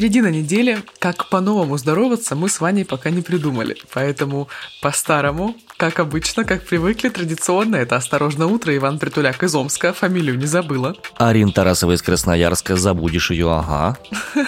середина 0.00 0.28
недели. 0.28 0.78
Как 0.98 1.28
по-новому 1.28 1.76
здороваться, 1.76 2.34
мы 2.34 2.48
с 2.48 2.58
Ваней 2.60 2.86
пока 2.86 3.10
не 3.10 3.20
придумали. 3.20 3.76
Поэтому 3.92 4.48
по-старому, 4.80 5.54
как 5.76 5.98
обычно, 5.98 6.44
как 6.44 6.64
привыкли, 6.64 7.10
традиционно, 7.10 7.76
это 7.76 7.96
«Осторожно 7.96 8.46
утро» 8.46 8.74
Иван 8.74 8.98
Притуляк 8.98 9.42
из 9.42 9.54
Омска. 9.54 9.92
Фамилию 9.92 10.38
не 10.38 10.46
забыла. 10.46 10.96
Арина 11.18 11.52
Тарасова 11.52 11.92
из 11.92 12.00
Красноярска. 12.00 12.76
Забудешь 12.76 13.30
ее, 13.30 13.52
ага. 13.52 13.98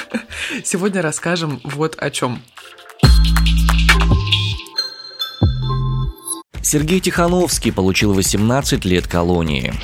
Сегодня 0.64 1.02
расскажем 1.02 1.60
вот 1.64 1.96
о 1.98 2.10
чем. 2.10 2.40
Сергей 6.62 7.00
Тихановский 7.00 7.74
получил 7.74 8.14
18 8.14 8.86
лет 8.86 9.06
колонии. 9.06 9.74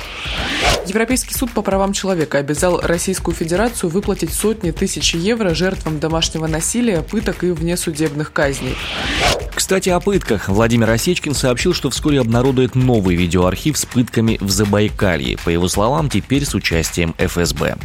Европейский 0.89 1.33
суд 1.33 1.51
по 1.51 1.61
правам 1.61 1.93
человека 1.93 2.37
обязал 2.37 2.79
Российскую 2.81 3.35
Федерацию 3.35 3.89
выплатить 3.89 4.33
сотни 4.33 4.71
тысяч 4.71 5.13
евро 5.13 5.53
жертвам 5.53 5.99
домашнего 5.99 6.47
насилия, 6.47 7.01
пыток 7.01 7.43
и 7.43 7.51
внесудебных 7.51 8.33
казней. 8.33 8.75
Кстати, 9.53 9.89
о 9.89 9.99
пытках. 9.99 10.49
Владимир 10.49 10.89
Осечкин 10.89 11.33
сообщил, 11.33 11.73
что 11.73 11.89
вскоре 11.89 12.19
обнародует 12.19 12.75
новый 12.75 13.15
видеоархив 13.15 13.77
с 13.77 13.85
пытками 13.85 14.37
в 14.39 14.49
Забайкалье. 14.49 15.37
По 15.43 15.49
его 15.49 15.67
словам, 15.67 16.09
теперь 16.09 16.45
с 16.45 16.55
участием 16.55 17.13
ФСБ. 17.17 17.75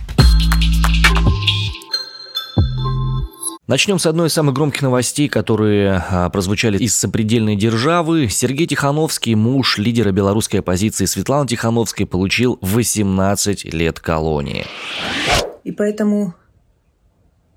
Начнем 3.67 3.99
с 3.99 4.05
одной 4.05 4.27
из 4.29 4.35
самых 4.35 4.55
громких 4.55 4.83
новостей, 4.83 5.27
которые 5.27 6.05
а, 6.11 6.29
прозвучали 6.29 6.77
из 6.77 6.95
сопредельной 6.95 7.57
державы. 7.57 8.29
Сергей 8.29 8.67
Тихановский, 8.67 9.35
муж 9.37 9.79
лидера 9.79 10.13
белорусской 10.13 10.61
оппозиции 10.61 11.07
Светланы 11.07 11.49
Тихановской, 11.49 12.05
получил 12.05 12.59
18 12.61 13.65
лет 13.73 14.01
колонии. 14.01 14.67
И 15.65 15.73
поэтому, 15.73 16.35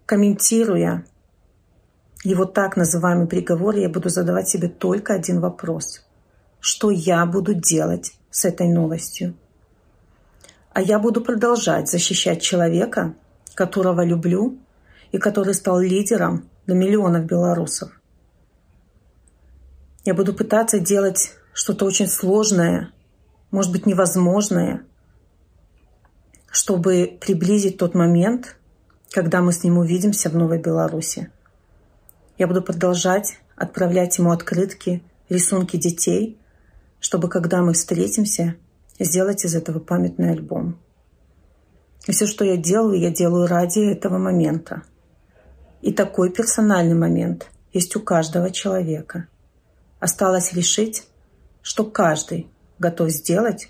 комментируя 0.06 1.06
его 2.24 2.46
так 2.46 2.78
называемый 2.78 3.28
приговор, 3.28 3.76
я 3.76 3.90
буду 3.90 4.08
задавать 4.08 4.48
себе 4.48 4.70
только 4.70 5.14
один 5.14 5.42
вопрос. 5.42 6.06
Что 6.62 6.90
я 6.90 7.26
буду 7.26 7.54
делать 7.54 8.14
с 8.32 8.46
этой 8.46 8.70
новостью? 8.70 9.34
А 10.72 10.82
я 10.82 11.00
буду 11.00 11.20
продолжать 11.20 11.90
защищать 11.90 12.42
человека, 12.42 13.14
которого 13.56 14.06
люблю, 14.06 14.58
и 15.12 15.18
который 15.18 15.54
стал 15.54 15.80
лидером 15.80 16.50
для 16.66 16.76
миллионов 16.76 17.26
белорусов. 17.26 17.92
Я 20.06 20.14
буду 20.14 20.34
пытаться 20.34 20.80
делать 20.80 21.32
что-то 21.54 21.86
очень 21.86 22.08
сложное, 22.08 22.92
может 23.52 23.72
быть, 23.72 23.86
невозможное, 23.86 24.84
чтобы 26.52 27.18
приблизить 27.20 27.78
тот 27.78 27.94
момент, 27.94 28.58
когда 29.12 29.42
мы 29.42 29.52
с 29.52 29.64
ним 29.64 29.78
увидимся 29.78 30.30
в 30.30 30.36
Новой 30.36 30.60
Беларуси. 30.60 31.32
Я 32.38 32.48
буду 32.48 32.62
продолжать 32.62 33.40
отправлять 33.56 34.18
ему 34.18 34.32
открытки, 34.32 35.04
рисунки 35.30 35.78
детей, 35.78 36.38
чтобы, 37.00 37.28
когда 37.30 37.62
мы 37.62 37.74
встретимся, 37.74 38.56
сделать 39.00 39.44
из 39.44 39.56
этого 39.56 39.80
памятный 39.80 40.32
альбом. 40.32 40.78
И 42.06 42.12
все, 42.12 42.28
что 42.28 42.46
я 42.46 42.56
делаю, 42.56 43.00
я 43.00 43.10
делаю 43.10 43.48
ради 43.48 43.80
этого 43.80 44.18
момента– 44.18 44.84
и 45.88 45.94
такой 45.94 46.32
персональный 46.32 46.96
момент 46.96 47.50
есть 47.72 47.96
у 47.96 48.02
каждого 48.02 48.52
человека. 48.52 49.30
Осталось 50.02 50.52
решить, 50.52 51.06
что 51.62 51.86
каждый 51.86 52.48
готов 52.78 53.10
сделать, 53.10 53.70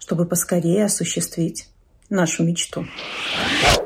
чтобы 0.00 0.26
поскорее 0.26 0.86
осуществить 0.86 1.68
нашу 2.10 2.42
мечту. 2.42 2.84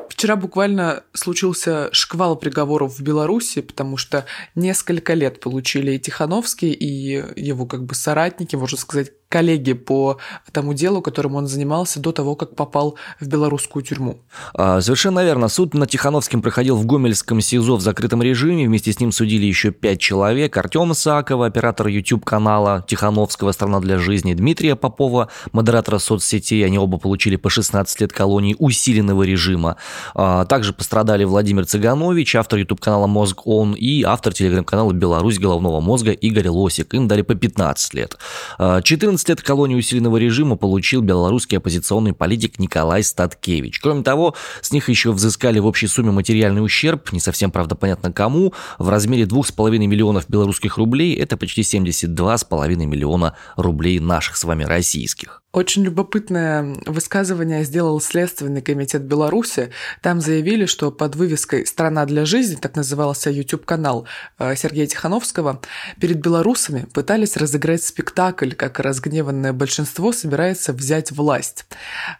Вчера 0.09 0.37
буквально 0.37 1.03
случился 1.13 1.89
шквал 1.91 2.35
приговоров 2.35 2.97
в 2.97 3.03
Беларуси, 3.03 3.61
потому 3.61 3.95
что 3.95 4.25
несколько 4.55 5.13
лет 5.13 5.39
получили 5.39 5.91
и 5.91 5.99
Тихановский, 5.99 6.71
и 6.71 7.23
его 7.39 7.67
как 7.67 7.83
бы 7.85 7.93
соратники, 7.93 8.55
можно 8.55 8.79
сказать, 8.79 9.11
коллеги 9.31 9.73
по 9.73 10.17
тому 10.51 10.73
делу, 10.73 11.01
которым 11.01 11.35
он 11.35 11.47
занимался 11.47 11.99
до 11.99 12.11
того, 12.11 12.35
как 12.35 12.55
попал 12.55 12.97
в 13.19 13.27
белорусскую 13.27 13.81
тюрьму. 13.81 14.19
А, 14.53 14.81
совершенно 14.81 15.23
верно. 15.23 15.47
Суд 15.47 15.73
над 15.73 15.89
Тихановским 15.89 16.41
проходил 16.41 16.75
в 16.75 16.85
Гомельском 16.85 17.39
СИЗО 17.39 17.77
в 17.77 17.81
закрытом 17.81 18.21
режиме. 18.21 18.67
Вместе 18.67 18.91
с 18.91 18.99
ним 18.99 19.11
судили 19.11 19.45
еще 19.45 19.71
пять 19.71 19.99
человек. 19.99 20.57
Артема 20.57 20.93
Сакова, 20.93 21.45
оператор 21.45 21.87
YouTube-канала 21.87 22.83
Тихановского 22.87 23.53
«Страна 23.53 23.79
для 23.79 23.97
жизни», 23.97 24.33
Дмитрия 24.33 24.75
Попова, 24.75 25.29
модератора 25.53 25.99
соцсетей. 25.99 26.65
Они 26.65 26.77
оба 26.77 26.97
получили 26.97 27.37
по 27.37 27.49
16 27.49 28.01
лет 28.01 28.11
колонии 28.11 28.55
усиленного 28.59 29.23
режима. 29.23 29.77
А, 30.13 30.43
также 30.45 30.73
пострадали 30.73 31.23
Владимир 31.23 31.65
Цыганович, 31.65 32.35
автор 32.35 32.59
YouTube-канала 32.59 33.07
«Мозг 33.07 33.47
Он» 33.47 33.73
и 33.73 34.03
автор 34.03 34.33
телеграм-канала 34.33 34.91
«Беларусь 34.91 35.39
головного 35.39 35.79
мозга» 35.79 36.11
Игорь 36.11 36.49
Лосик. 36.49 36.93
Им 36.93 37.07
дали 37.07 37.21
по 37.21 37.33
15 37.33 37.93
лет. 37.93 38.17
14 38.59 39.20
а, 39.20 39.20
11 39.21 39.29
лет 39.29 39.41
колонии 39.43 39.75
усиленного 39.75 40.17
режима 40.17 40.55
получил 40.55 41.01
белорусский 41.01 41.57
оппозиционный 41.59 42.13
политик 42.13 42.57
Николай 42.57 43.03
Статкевич. 43.03 43.79
Кроме 43.79 44.01
того, 44.01 44.33
с 44.61 44.71
них 44.71 44.89
еще 44.89 45.11
взыскали 45.11 45.59
в 45.59 45.67
общей 45.67 45.85
сумме 45.85 46.11
материальный 46.11 46.63
ущерб, 46.63 47.11
не 47.11 47.19
совсем, 47.19 47.51
правда, 47.51 47.75
понятно 47.75 48.11
кому, 48.11 48.53
в 48.79 48.89
размере 48.89 49.25
2,5 49.25 49.77
миллионов 49.77 50.25
белорусских 50.27 50.77
рублей, 50.77 51.15
это 51.15 51.37
почти 51.37 51.61
72,5 51.61 52.75
миллиона 52.85 53.35
рублей 53.57 53.99
наших 53.99 54.37
с 54.37 54.43
вами 54.43 54.63
российских. 54.63 55.43
Очень 55.53 55.83
любопытное 55.83 56.77
высказывание 56.85 57.65
сделал 57.65 57.99
Следственный 57.99 58.61
комитет 58.61 59.01
Беларуси. 59.01 59.71
Там 60.01 60.21
заявили, 60.21 60.65
что 60.65 60.91
под 60.91 61.17
вывеской 61.17 61.65
«Страна 61.65 62.05
для 62.05 62.23
жизни», 62.23 62.55
так 62.55 62.77
назывался 62.77 63.29
YouTube-канал 63.29 64.07
э, 64.39 64.55
Сергея 64.55 64.87
Тихановского, 64.87 65.59
перед 65.99 66.21
белорусами 66.21 66.87
пытались 66.93 67.35
разыграть 67.35 67.83
спектакль, 67.83 68.51
как 68.51 68.79
разгневанное 68.79 69.51
большинство 69.51 70.13
собирается 70.13 70.71
взять 70.71 71.11
власть. 71.11 71.65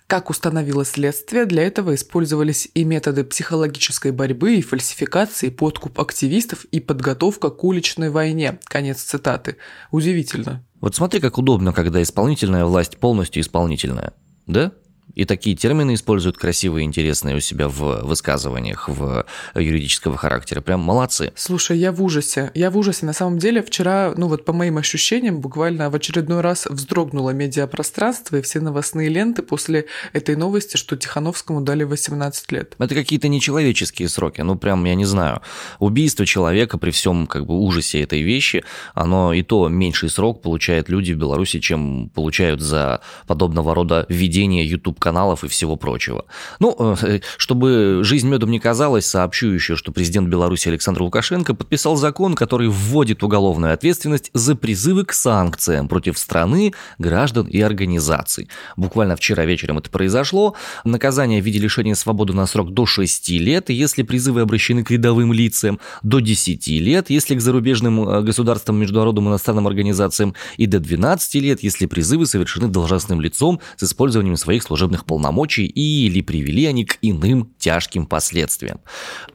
Как 0.08 0.30
установило 0.30 0.84
следствие, 0.84 1.46
для 1.46 1.64
этого 1.64 1.96
использовались 1.96 2.68
и 2.74 2.84
методы 2.84 3.24
психологической 3.24 4.12
борьбы, 4.12 4.56
и 4.56 4.62
фальсификации, 4.62 5.50
подкуп 5.50 6.02
активистов, 6.02 6.66
и 6.66 6.82
подготовка 6.82 7.50
к 7.50 7.64
уличной 7.64 8.10
войне. 8.10 8.60
Конец 8.66 9.02
цитаты. 9.04 9.56
Удивительно. 9.90 10.66
Вот 10.82 10.96
смотри, 10.96 11.20
как 11.22 11.38
удобно, 11.38 11.74
когда 11.74 12.02
исполнительная 12.02 12.66
власть 12.66 12.98
полностью 12.98 13.42
исполнительная. 13.42 14.14
Да? 14.48 14.72
И 15.16 15.26
такие 15.26 15.56
термины 15.56 15.94
используют 15.94 16.38
красивые 16.38 16.84
и 16.84 16.88
интересные 16.88 17.36
у 17.36 17.40
себя 17.40 17.68
в 17.68 18.02
высказываниях 18.04 18.90
в 18.90 19.26
юридического 19.56 20.18
характера. 20.18 20.62
Прям 20.62 20.82
молодцы. 20.82 21.32
Слушай, 21.36 21.78
я 21.78 21.92
в 21.92 22.02
ужасе. 22.02 22.52
Я 22.54 22.72
в 22.72 22.78
ужасе. 22.78 23.06
На 23.06 23.14
самом 23.14 23.40
деле 23.40 23.62
вчера, 23.62 24.14
ну 24.16 24.28
вот 24.28 24.46
по 24.46 24.54
моим 24.54 24.78
ощущениям, 24.78 25.40
буквально 25.40 25.90
в 25.90 25.96
очередной 25.96 26.42
раз 26.42 26.66
вздрогнуло 26.66 27.32
медиапространство 27.32 28.38
и 28.38 28.42
все 28.42 28.60
новостные 28.60 29.10
ленты 29.10 29.42
после 29.42 29.86
этой 30.14 30.36
новости, 30.36 30.78
что 30.78 30.96
Тихановскому 30.96 31.62
дали 31.62 31.84
18 31.84 32.52
лет. 32.52 32.76
Это 32.80 32.96
какие-то 32.96 33.28
нечеловеческие 33.28 34.10
сроки. 34.10 34.42
Ну 34.42 34.56
прям, 34.56 34.86
я 34.86 34.96
не 34.96 35.06
знаю. 35.06 35.42
Убийство 35.80 36.26
человека 36.26 36.78
при 36.78 36.92
всем 36.92 37.28
как 37.28 37.46
бы 37.46 37.60
ужасе 37.60 38.02
этой 38.02 38.22
вещи, 38.22 38.64
оно 38.94 39.34
и 39.34 39.44
то 39.44 39.68
меньший 39.68 40.10
срок 40.10 40.42
получают 40.42 40.90
люди 40.90 41.14
в 41.14 41.18
Беларуси, 41.18 41.60
чем 41.60 42.10
получают 42.10 42.62
за 42.62 43.02
подобного 43.28 43.76
рода 43.76 44.06
ведение 44.10 44.66
YouTube 44.66 45.00
каналов 45.02 45.44
и 45.44 45.48
всего 45.48 45.76
прочего. 45.76 46.26
Ну, 46.60 46.96
э, 47.02 47.20
чтобы 47.38 48.02
жизнь 48.04 48.30
медом 48.30 48.52
не 48.52 48.60
казалась, 48.60 49.06
сообщу 49.06 49.48
еще, 49.48 49.76
что 49.76 49.92
президент 49.92 50.30
Беларуси 50.30 50.70
Александр 50.70 51.02
Лукашенко 51.02 51.54
подписал 51.54 51.98
закон, 51.98 52.36
который 52.36 52.70
вводит 52.70 53.24
уголовную 53.24 53.74
ответственность 53.74 54.30
за 54.34 54.56
призывы 54.56 55.04
к 55.04 55.14
санкциям 55.14 55.88
против 55.88 56.18
страны, 56.18 56.74
граждан 56.98 57.48
и 57.48 57.60
организаций. 57.60 58.48
Буквально 58.78 59.16
вчера 59.16 59.46
вечером 59.46 59.80
это 59.80 59.90
произошло. 59.90 60.56
Наказание 60.84 61.42
в 61.42 61.46
виде 61.46 61.60
лишения 61.60 61.96
свободы 61.96 62.34
на 62.34 62.46
срок 62.46 62.74
до 62.74 62.86
6 62.86 63.30
лет, 63.30 63.70
если 63.70 64.04
призывы 64.04 64.42
обращены 64.42 64.84
к 64.84 64.92
рядовым 64.92 65.34
лицам, 65.34 65.80
до 66.04 66.20
10 66.20 66.68
лет, 66.68 67.10
если 67.10 67.36
к 67.36 67.42
зарубежным 67.42 68.08
э, 68.08 68.22
государствам, 68.22 68.78
международным 68.78 69.30
иностранным 69.30 69.68
организациям, 69.68 70.36
и 70.58 70.68
до 70.68 70.80
12 70.80 71.36
лет, 71.36 71.64
если 71.64 71.86
призывы 71.86 72.26
совершены 72.26 72.68
должностным 72.68 73.22
лицом 73.22 73.60
с 73.78 73.84
использованием 73.84 74.36
своих 74.36 74.64
служебных 74.64 74.91
служебных 74.92 75.06
полномочий 75.06 75.66
или 75.66 76.22
привели 76.22 76.66
они 76.66 76.86
к 76.86 76.98
иным 77.02 77.50
тяжким 77.58 78.06
последствиям. 78.06 78.80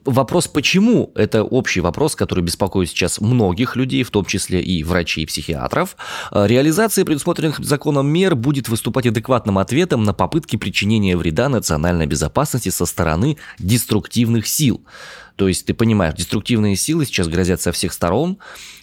Вопрос 0.05 0.49
«почему?»– 0.49 1.12
это 1.14 1.43
общий 1.43 1.81
вопрос, 1.81 2.14
который 2.14 2.44
беспокоит 2.44 2.91
сейчас 2.91 3.20
многих 3.20 3.76
людей, 3.76 4.03
в 4.03 4.11
том 4.11 4.25
числе 4.25 4.61
и 4.61 4.85
врачей 4.85 5.25
и 5.25 5.26
психиатров. 5.26 5.97
Реализация 6.32 7.05
предусмотренных 7.05 7.58
законом 7.64 8.06
мер 8.06 8.35
будет 8.35 8.69
выступать 8.69 9.06
адекватным 9.06 9.58
ответом 9.58 10.05
на 10.05 10.12
попытки 10.12 10.56
причинения 10.56 11.17
вреда 11.17 11.49
национальной 11.49 12.06
безопасности 12.06 12.69
со 12.70 12.87
стороны 12.87 13.37
деструктивных 13.59 14.47
сил. 14.47 14.82
То 15.37 15.49
есть 15.49 15.67
ты 15.67 15.75
понимаешь, 15.75 16.15
деструктивные 16.15 16.77
силы 16.77 17.05
сейчас 17.05 17.29
грозят 17.29 17.61
со 17.61 17.73
всех 17.73 17.93
сторон, 17.93 18.38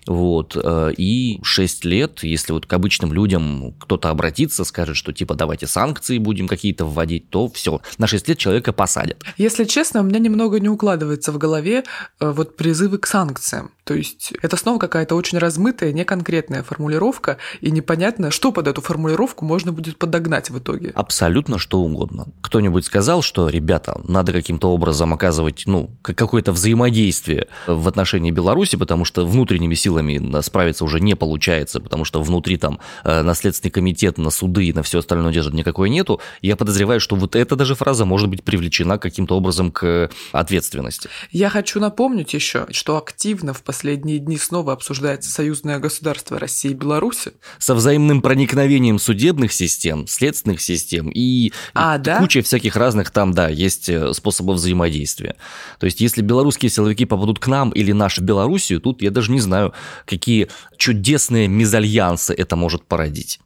вот, 0.05 0.57
э, 0.61 0.93
и 0.97 1.39
6 1.43 1.85
лет, 1.85 2.23
если 2.23 2.53
вот 2.53 2.65
к 2.65 2.73
обычным 2.73 3.13
людям 3.13 3.73
кто-то 3.79 4.09
обратится, 4.09 4.63
скажет, 4.65 4.95
что 4.95 5.13
типа 5.13 5.35
давайте 5.35 5.67
санкции 5.67 6.17
будем 6.17 6.47
какие-то 6.47 6.85
вводить, 6.85 7.29
то 7.29 7.49
все, 7.49 7.81
на 7.97 8.07
6 8.07 8.27
лет 8.27 8.37
человека 8.37 8.73
посадят. 8.73 9.23
Если 9.37 9.63
честно, 9.63 10.01
у 10.01 10.03
меня 10.03 10.19
немного 10.19 10.59
не 10.59 10.69
укладывается 10.69 11.31
в 11.31 11.37
голове 11.37 11.83
э, 12.19 12.31
вот 12.31 12.57
призывы 12.57 12.97
к 12.97 13.07
санкциям. 13.07 13.71
То 13.83 13.93
есть 13.93 14.33
это 14.41 14.55
снова 14.55 14.79
какая-то 14.79 15.15
очень 15.15 15.37
размытая, 15.37 15.91
неконкретная 15.91 16.63
формулировка, 16.63 17.37
и 17.61 17.71
непонятно, 17.71 18.31
что 18.31 18.51
под 18.51 18.67
эту 18.67 18.81
формулировку 18.81 19.45
можно 19.45 19.73
будет 19.73 19.97
подогнать 19.97 20.49
в 20.49 20.57
итоге. 20.57 20.91
Абсолютно 20.95 21.59
что 21.59 21.79
угодно. 21.79 22.27
Кто-нибудь 22.41 22.85
сказал, 22.85 23.21
что, 23.21 23.49
ребята, 23.49 23.99
надо 24.07 24.31
каким-то 24.31 24.71
образом 24.71 25.13
оказывать, 25.13 25.63
ну, 25.65 25.91
какое-то 26.01 26.51
взаимодействие 26.51 27.47
в 27.67 27.87
отношении 27.87 28.31
Беларуси, 28.31 28.77
потому 28.77 29.05
что 29.05 29.25
внутренними 29.25 29.75
силами 29.75 30.41
справиться 30.41 30.85
уже 30.85 30.99
не 30.99 31.15
получается, 31.15 31.79
потому 31.81 32.05
что 32.05 32.21
внутри 32.21 32.57
там 32.57 32.79
э, 33.03 33.21
наследственный 33.21 33.71
комитет 33.71 34.17
на 34.17 34.29
суды 34.29 34.65
и 34.65 34.73
на 34.73 34.83
все 34.83 34.99
остальное 34.99 35.33
держит 35.33 35.53
никакой 35.53 35.89
нету, 35.89 36.21
я 36.41 36.55
подозреваю, 36.55 36.99
что 36.99 37.15
вот 37.15 37.35
эта 37.35 37.55
даже 37.55 37.75
фраза 37.75 38.05
может 38.05 38.29
быть 38.29 38.43
привлечена 38.43 38.97
каким-то 38.97 39.35
образом 39.35 39.71
к 39.71 40.09
ответственности. 40.31 41.09
Я 41.31 41.49
хочу 41.49 41.79
напомнить 41.79 42.33
еще, 42.33 42.65
что 42.71 42.97
активно 42.97 43.53
в 43.53 43.61
последние 43.73 44.19
дни 44.19 44.37
снова 44.37 44.73
обсуждается 44.73 45.31
союзное 45.31 45.79
государство 45.79 46.37
России 46.37 46.69
и 46.69 46.75
Беларуси. 46.75 47.31
Со 47.57 47.73
взаимным 47.73 48.21
проникновением 48.21 48.99
судебных 48.99 49.51
систем, 49.51 50.05
следственных 50.05 50.61
систем 50.61 51.09
и 51.09 51.51
а, 51.73 51.97
да? 51.97 52.19
куча 52.19 52.43
всяких 52.43 52.75
разных 52.75 53.09
там, 53.09 53.33
да, 53.33 53.49
есть 53.49 53.89
э, 53.89 54.13
способов 54.13 54.57
взаимодействия. 54.57 55.37
То 55.79 55.87
есть, 55.87 56.01
если 56.01 56.21
белорусские 56.21 56.69
силовики 56.69 57.05
попадут 57.05 57.39
к 57.39 57.47
нам 57.47 57.71
или 57.71 57.93
наши 57.93 58.21
в 58.21 58.23
Белоруссию, 58.23 58.79
тут 58.79 59.01
я 59.01 59.09
даже 59.09 59.31
не 59.31 59.39
знаю, 59.39 59.73
какие 60.05 60.49
чудесные 60.77 61.47
мезальянсы 61.47 62.31
это 62.31 62.55
может 62.55 62.85
породить. 62.85 63.39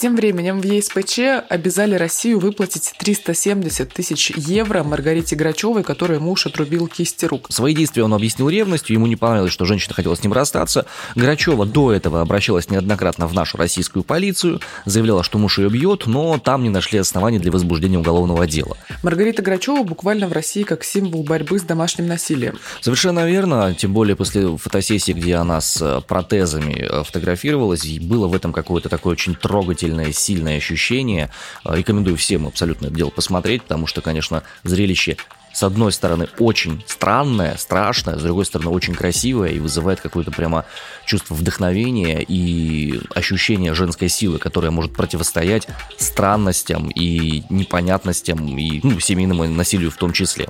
Тем 0.00 0.16
временем 0.16 0.62
в 0.62 0.64
ЕСПЧ 0.64 1.44
обязали 1.50 1.94
Россию 1.94 2.38
выплатить 2.38 2.94
370 2.98 3.92
тысяч 3.92 4.30
евро 4.30 4.82
Маргарите 4.82 5.36
Грачевой, 5.36 5.82
которой 5.82 6.18
муж 6.18 6.46
отрубил 6.46 6.86
кисти 6.86 7.26
рук. 7.26 7.48
Свои 7.50 7.74
действия 7.74 8.04
он 8.04 8.14
объяснил 8.14 8.48
ревностью, 8.48 8.94
ему 8.94 9.06
не 9.06 9.16
понравилось, 9.16 9.52
что 9.52 9.66
женщина 9.66 9.92
хотела 9.92 10.14
с 10.14 10.22
ним 10.22 10.32
расстаться. 10.32 10.86
Грачева 11.16 11.66
до 11.66 11.92
этого 11.92 12.22
обращалась 12.22 12.70
неоднократно 12.70 13.26
в 13.26 13.34
нашу 13.34 13.58
российскую 13.58 14.02
полицию, 14.02 14.62
заявляла, 14.86 15.22
что 15.22 15.36
муж 15.36 15.58
ее 15.58 15.68
бьет, 15.68 16.06
но 16.06 16.38
там 16.38 16.62
не 16.62 16.70
нашли 16.70 16.98
оснований 16.98 17.38
для 17.38 17.52
возбуждения 17.52 17.98
уголовного 17.98 18.46
дела. 18.46 18.78
Маргарита 19.02 19.42
Грачева 19.42 19.82
буквально 19.82 20.28
в 20.28 20.32
России 20.32 20.62
как 20.62 20.82
символ 20.82 21.24
борьбы 21.24 21.58
с 21.58 21.62
домашним 21.62 22.06
насилием. 22.06 22.58
Совершенно 22.80 23.28
верно, 23.28 23.74
тем 23.74 23.92
более 23.92 24.16
после 24.16 24.56
фотосессии, 24.56 25.12
где 25.12 25.34
она 25.34 25.60
с 25.60 26.02
протезами 26.08 26.88
фотографировалась, 27.04 27.86
было 27.98 28.28
в 28.28 28.34
этом 28.34 28.54
какое-то 28.54 28.88
такое 28.88 29.12
очень 29.12 29.34
трогательное 29.34 29.89
сильное, 29.90 30.12
сильное 30.12 30.56
ощущение. 30.56 31.30
Рекомендую 31.64 32.16
всем 32.16 32.46
абсолютно 32.46 32.86
это 32.86 32.94
дело 32.94 33.10
посмотреть, 33.10 33.62
потому 33.62 33.86
что, 33.86 34.00
конечно, 34.00 34.42
зрелище 34.62 35.16
с 35.52 35.62
одной 35.62 35.92
стороны, 35.92 36.28
очень 36.38 36.82
странная, 36.86 37.56
страшная, 37.56 38.18
с 38.18 38.22
другой 38.22 38.44
стороны, 38.44 38.70
очень 38.70 38.94
красивая 38.94 39.50
и 39.50 39.58
вызывает 39.58 40.00
какое-то 40.00 40.30
прямо 40.30 40.64
чувство 41.04 41.34
вдохновения 41.34 42.22
и 42.22 43.00
ощущение 43.14 43.74
женской 43.74 44.08
силы, 44.08 44.38
которая 44.38 44.70
может 44.70 44.92
противостоять 44.92 45.66
странностям 45.98 46.88
и 46.90 47.42
непонятностям 47.50 48.56
и 48.56 48.80
ну, 48.82 49.00
семейному 49.00 49.46
насилию 49.48 49.90
в 49.90 49.96
том 49.96 50.12
числе. 50.12 50.48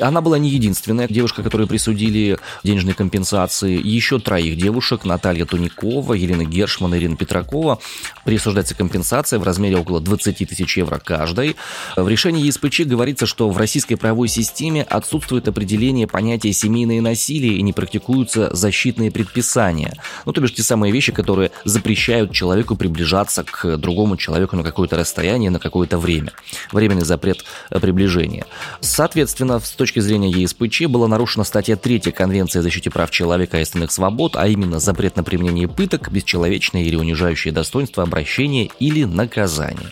Она 0.00 0.20
была 0.20 0.38
не 0.38 0.50
единственная 0.50 1.08
девушка, 1.08 1.42
которой 1.42 1.66
присудили 1.66 2.38
денежные 2.62 2.94
компенсации. 2.94 3.80
Еще 3.82 4.18
троих 4.18 4.58
девушек, 4.58 5.04
Наталья 5.04 5.46
Туникова, 5.46 6.14
Елена 6.14 6.44
Гершман, 6.44 6.94
Ирина 6.94 7.16
Петракова, 7.16 7.80
присуждается 8.24 8.74
компенсация 8.74 9.38
в 9.38 9.42
размере 9.42 9.76
около 9.76 10.00
20 10.00 10.48
тысяч 10.48 10.76
евро 10.76 10.98
каждой. 10.98 11.56
В 11.96 12.08
решении 12.08 12.44
ЕСПЧ 12.44 12.80
говорится, 12.80 13.26
что 13.26 13.48
в 13.48 13.56
российской 13.56 13.96
правовой 13.96 14.25
правовой 14.26 14.28
системе 14.28 14.82
отсутствует 14.82 15.48
определение 15.48 16.06
понятия 16.06 16.52
семейное 16.52 17.00
насилие 17.00 17.58
и 17.58 17.62
не 17.62 17.72
практикуются 17.72 18.54
защитные 18.54 19.10
предписания. 19.10 19.94
Ну, 20.24 20.32
то 20.32 20.40
бишь 20.40 20.54
те 20.54 20.62
самые 20.62 20.92
вещи, 20.92 21.12
которые 21.12 21.50
запрещают 21.64 22.32
человеку 22.32 22.76
приближаться 22.76 23.44
к 23.44 23.76
другому 23.76 24.16
человеку 24.16 24.56
на 24.56 24.62
какое-то 24.62 24.96
расстояние, 24.96 25.50
на 25.50 25.58
какое-то 25.58 25.98
время. 25.98 26.32
Временный 26.72 27.04
запрет 27.04 27.44
э, 27.70 27.78
приближения. 27.78 28.46
Соответственно, 28.80 29.60
с 29.60 29.70
точки 29.72 30.00
зрения 30.00 30.30
ЕСПЧ 30.30 30.86
была 30.88 31.08
нарушена 31.08 31.44
статья 31.44 31.76
3 31.76 32.12
Конвенции 32.12 32.58
о 32.58 32.62
защите 32.62 32.90
прав 32.90 33.10
человека 33.10 33.58
и 33.58 33.62
остальных 33.62 33.92
свобод, 33.92 34.36
а 34.36 34.48
именно 34.48 34.80
запрет 34.80 35.16
на 35.16 35.22
применение 35.22 35.68
пыток, 35.68 36.10
бесчеловечное 36.10 36.82
или 36.82 36.96
унижающее 36.96 37.52
достоинство 37.52 38.02
обращения 38.02 38.70
или 38.80 39.04
наказания. 39.04 39.90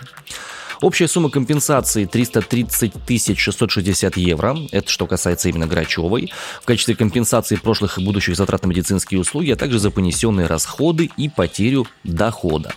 Общая 0.80 1.08
сумма 1.08 1.30
компенсации 1.30 2.04
330 2.04 3.38
660 3.38 4.16
евро. 4.16 4.56
Это 4.72 4.90
что 4.90 5.06
касается 5.06 5.48
именно 5.48 5.66
Грачевой. 5.66 6.32
В 6.62 6.66
качестве 6.66 6.96
компенсации 6.96 7.56
прошлых 7.56 7.98
и 7.98 8.04
будущих 8.04 8.36
затрат 8.36 8.62
на 8.62 8.68
медицинские 8.68 9.20
услуги, 9.20 9.50
а 9.50 9.56
также 9.56 9.78
за 9.78 9.90
понесенные 9.90 10.46
расходы 10.46 11.10
и 11.16 11.28
потерю 11.28 11.86
дохода. 12.02 12.74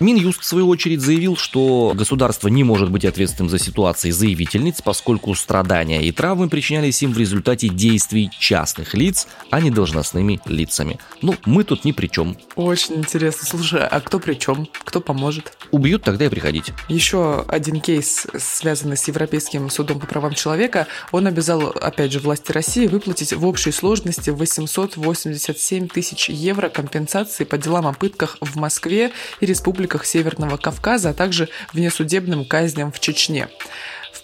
Минюст, 0.00 0.42
в 0.42 0.44
свою 0.44 0.68
очередь, 0.68 1.00
заявил, 1.00 1.36
что 1.36 1.92
государство 1.94 2.48
не 2.48 2.64
может 2.64 2.90
быть 2.90 3.04
ответственным 3.04 3.48
за 3.48 3.58
ситуации 3.58 4.10
заявительниц, 4.10 4.82
поскольку 4.82 5.34
страдания 5.34 6.02
и 6.02 6.12
травмы 6.12 6.48
причинялись 6.48 7.02
им 7.02 7.12
в 7.12 7.18
результате 7.18 7.68
действий 7.68 8.30
частных 8.38 8.94
лиц, 8.94 9.26
а 9.50 9.60
не 9.60 9.70
должностными 9.70 10.40
лицами. 10.44 10.98
Ну, 11.22 11.34
мы 11.46 11.64
тут 11.64 11.84
ни 11.84 11.92
при 11.92 12.08
чем. 12.08 12.36
Очень 12.56 12.96
интересно. 12.96 13.46
Слушай, 13.46 13.86
а 13.86 14.00
кто 14.00 14.18
при 14.18 14.34
чем? 14.34 14.68
Кто 14.84 15.00
поможет? 15.00 15.56
Убьют, 15.70 16.02
тогда 16.02 16.26
и 16.26 16.28
приходите. 16.28 16.74
Еще 16.88 17.25
один 17.48 17.80
кейс, 17.80 18.26
связанный 18.38 18.96
с 18.96 19.06
Европейским 19.08 19.70
судом 19.70 20.00
по 20.00 20.06
правам 20.06 20.34
человека, 20.34 20.86
он 21.12 21.26
обязал, 21.26 21.68
опять 21.68 22.12
же, 22.12 22.20
власти 22.20 22.52
России 22.52 22.86
выплатить 22.86 23.32
в 23.32 23.46
общей 23.46 23.72
сложности 23.72 24.30
887 24.30 25.88
тысяч 25.88 26.28
евро 26.28 26.68
компенсации 26.68 27.44
по 27.44 27.58
делам 27.58 27.86
о 27.86 27.92
пытках 27.92 28.36
в 28.40 28.56
Москве 28.56 29.12
и 29.40 29.46
республиках 29.46 30.04
Северного 30.06 30.56
Кавказа, 30.56 31.10
а 31.10 31.14
также 31.14 31.48
внесудебным 31.72 32.44
казням 32.44 32.92
в 32.92 33.00
Чечне 33.00 33.48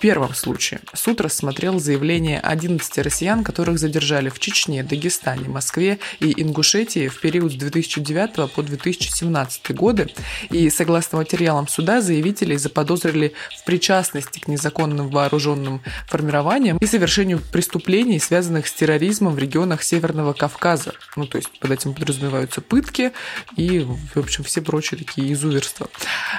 первом 0.03 0.35
случае 0.35 0.81
суд 0.95 1.21
рассмотрел 1.21 1.79
заявление 1.79 2.41
11 2.41 2.99
россиян, 2.99 3.45
которых 3.45 3.79
задержали 3.79 4.31
в 4.31 4.41
Чечне, 4.41 4.83
Дагестане, 4.83 5.49
Москве 5.49 6.01
и 6.19 6.43
Ингушетии 6.43 7.07
в 7.07 7.21
период 7.21 7.53
с 7.53 7.55
2009 7.55 8.53
по 8.53 8.63
2017 8.65 9.71
годы. 9.77 10.09
И 10.51 10.69
согласно 10.71 11.19
материалам 11.19 11.69
суда, 11.69 12.01
заявителей 12.01 12.57
заподозрили 12.57 13.33
в 13.61 13.65
причастности 13.65 14.41
к 14.41 14.49
незаконным 14.49 15.09
вооруженным 15.09 15.83
формированиям 16.09 16.79
и 16.79 16.87
совершению 16.87 17.41
преступлений, 17.53 18.19
связанных 18.19 18.67
с 18.67 18.73
терроризмом 18.73 19.35
в 19.35 19.39
регионах 19.39 19.85
Северного 19.85 20.33
Кавказа. 20.33 20.95
Ну, 21.15 21.27
то 21.27 21.39
есть 21.39 21.49
под 21.61 21.71
этим 21.71 21.95
подразумеваются 21.95 22.61
пытки 22.61 23.13
и, 23.57 23.87
в 24.15 24.17
общем, 24.17 24.43
все 24.43 24.63
прочие 24.63 24.99
такие 24.99 25.33
изуверства. 25.33 25.89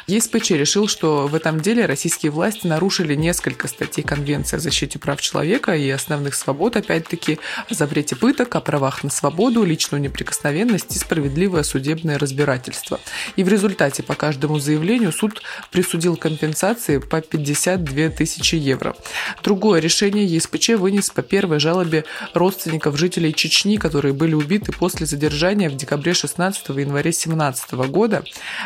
ЕСПЧ 0.08 0.51
решил, 0.51 0.89
что 0.89 1.27
в 1.27 1.36
этом 1.36 1.62
деле 1.62 1.86
российские 1.86 2.34
власти 2.34 2.67
нарушили 2.67 3.15
несколько 3.15 3.52
несколько 3.53 3.67
статей 3.67 4.03
Конвенции 4.03 4.57
о 4.57 4.60
защите 4.60 4.98
прав 4.98 5.22
человека 5.22 5.75
и 5.75 5.88
основных 5.89 6.33
свобод, 6.33 6.75
опять-таки, 6.75 7.39
о 7.69 7.74
запрете 7.74 8.15
пыток, 8.15 8.55
о 8.55 8.62
правах 8.62 9.03
на 9.03 9.12
свободу, 9.12 9.63
личную 9.63 10.01
неприкосновенность 10.01 10.95
и 10.95 11.00
справедливое 11.00 11.63
судебное 11.63 12.17
разбирательство. 12.17 13.00
И 13.36 13.43
в 13.43 13.48
результате 13.48 14.01
по 14.01 14.15
каждому 14.15 14.57
заявлению 14.60 15.12
суд 15.12 15.43
присудил 15.72 16.17
компенсации 16.17 16.98
по 16.98 17.22
52 17.22 18.10
тысячи 18.10 18.55
евро. 18.55 18.95
Другое 19.43 19.79
решение 19.79 20.25
ЕСПЧ 20.25 20.69
вынес 20.69 21.12
по 21.12 21.22
первой 21.22 21.60
жалобе 21.60 22.05
родственников 22.33 22.98
жителей 22.98 23.33
Чечни, 23.33 23.77
которые 23.77 24.13
были 24.13 24.33
убиты 24.33 24.72
после 24.72 25.05
задержания 25.05 25.69
в 25.69 25.75
декабре 25.75 26.13
16 26.13 26.69
и 26.69 26.81
январе 26.81 27.12
17 27.12 27.74
года. 27.74 28.24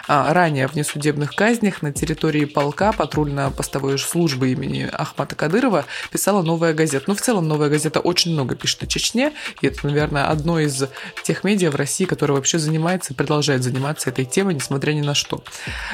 А 0.08 0.34
ранее 0.34 0.68
в 0.68 0.76
несудебных 0.76 1.36
казнях 1.36 1.82
на 1.82 1.92
территории 1.92 2.46
полка 2.46 2.94
патрульно-постовой 2.94 3.98
службы 3.98 4.52
имени 4.52 4.77
имени 4.78 4.90
Ахмата 4.92 5.36
Кадырова 5.36 5.86
писала 6.12 6.42
«Новая 6.42 6.74
газета». 6.74 7.06
Ну, 7.08 7.16
в 7.16 7.22
целом, 7.22 7.48
«Новая 7.48 7.70
газета» 7.70 8.00
очень 8.00 8.34
много 8.34 8.56
пишет 8.56 8.84
о 8.84 8.88
Чечне, 8.88 9.34
и 9.62 9.68
это, 9.68 9.86
наверное, 9.86 10.26
одно 10.26 10.60
из 10.60 10.86
тех 11.24 11.44
медиа 11.44 11.72
в 11.72 11.76
России, 11.76 12.06
которое 12.06 12.34
вообще 12.34 12.60
занимается 12.60 13.14
продолжает 13.14 13.64
заниматься 13.64 14.10
этой 14.10 14.26
темой, 14.26 14.54
несмотря 14.54 14.94
ни 14.94 15.02
на 15.02 15.14
что. 15.14 15.44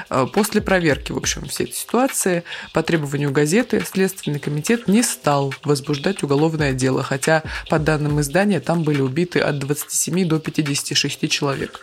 Э, 0.09 0.27
после 0.31 0.61
проверки, 0.61 1.11
в 1.11 1.17
общем, 1.17 1.45
всей 1.45 1.65
этой 1.65 1.75
ситуации, 1.75 2.43
по 2.73 2.83
требованию 2.83 3.31
газеты, 3.31 3.83
Следственный 3.89 4.39
комитет 4.39 4.87
не 4.87 5.03
стал 5.03 5.53
возбуждать 5.63 6.23
уголовное 6.23 6.73
дело, 6.73 7.03
хотя, 7.03 7.43
по 7.69 7.79
данным 7.79 8.19
издания, 8.21 8.59
там 8.59 8.83
были 8.83 9.01
убиты 9.01 9.39
от 9.39 9.59
27 9.59 10.27
до 10.27 10.39
56 10.39 11.29
человек. 11.29 11.81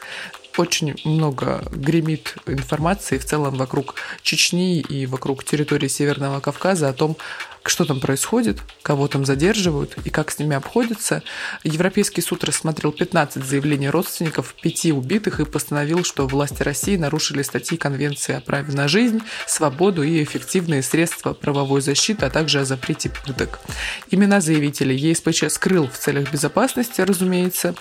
Очень 0.61 0.95
много 1.05 1.62
гремит 1.73 2.37
информации 2.47 3.17
в 3.17 3.25
целом 3.25 3.57
вокруг 3.57 3.95
Чечни 4.23 4.81
и 4.81 5.07
вокруг 5.07 5.43
территории 5.43 5.88
Северного 5.88 6.40
Кавказа 6.40 6.90
о 6.90 6.93
том, 6.93 7.17
что 7.64 7.85
там 7.85 8.00
происходит, 8.00 8.59
кого 8.83 9.09
там 9.09 9.25
задерживают 9.25 9.97
и 10.05 10.11
как 10.11 10.31
с 10.31 10.38
ними 10.38 10.57
обходятся. 10.57 11.23
Европейский 11.64 12.21
суд 12.21 12.45
рассмотрел 12.45 12.93
15 12.93 13.45
заявлений 13.45 13.90
родственников 13.90 14.55
пяти 14.61 14.93
убитых 14.93 15.40
и 15.40 15.45
постановил, 15.45 16.05
что 16.05 16.26
власти 16.26 16.62
России 16.62 16.97
нарушили 16.97 17.43
статьи 17.43 17.76
Конвенции 17.76 18.35
о 18.35 18.40
праве 18.40 18.73
на 18.73 18.88
жизнь, 18.88 19.21
свободу 19.47 20.02
и 20.02 20.23
эффективные 20.23 20.83
средства 20.83 21.33
правовой 21.33 21.81
защиты, 21.81 22.26
а 22.26 22.31
также 22.31 22.61
о 22.61 22.64
запрете 22.64 23.11
пыток. 23.11 23.61
Имена 24.11 24.40
заявителей 24.40 24.97
ЕСПЧ 24.97 25.45
скрыл 25.49 25.88
в 25.88 25.99
целях 25.99 26.31
безопасности, 26.33 27.00
разумеется. 27.00 27.75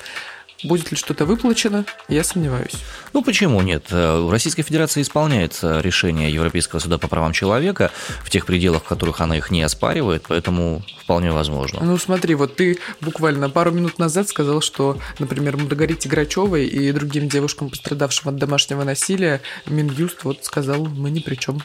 Будет 0.64 0.92
ли 0.92 0.98
что-то 0.98 1.26
выплачено, 1.26 1.86
я 2.08 2.24
сомневаюсь. 2.24 2.76
Ну 3.14 3.24
почему 3.24 3.62
нет? 3.62 3.86
Э, 3.92 4.28
Российская 4.30 4.64
Федерация 4.64 5.02
исполняет 5.02 5.60
решения 5.62 6.30
Европейского 6.30 6.80
суда 6.80 6.98
по 6.98 7.08
правам 7.08 7.34
человека 7.34 7.92
в 8.24 8.30
тех 8.30 8.46
пределах, 8.46 8.84
в 8.84 8.88
которых 8.88 9.22
она 9.22 9.38
их 9.38 9.52
не 9.52 9.62
оспаривает, 9.62 10.24
поэтому 10.28 10.84
вполне 11.02 11.32
возможно. 11.32 11.80
Ну 11.82 11.98
смотри, 11.98 12.36
вот 12.36 12.56
ты 12.56 12.78
буквально 13.02 13.50
пару 13.50 13.72
минут 13.72 14.00
назад 14.00 14.30
сказал, 14.30 14.62
что, 14.62 15.00
например, 15.18 15.58
Маргарите 15.58 16.10
Грачевой 16.10 16.66
и 16.68 16.92
другим 16.92 17.30
девушкам, 17.30 17.70
пострадавшим 17.70 18.30
от 18.30 18.36
домашнего 18.36 18.84
насилия, 18.84 19.42
Минюст 19.66 20.24
вот 20.24 20.46
сказал, 20.46 20.86
мы 20.86 21.10
ни 21.10 21.20
при 21.20 21.36
чем. 21.36 21.62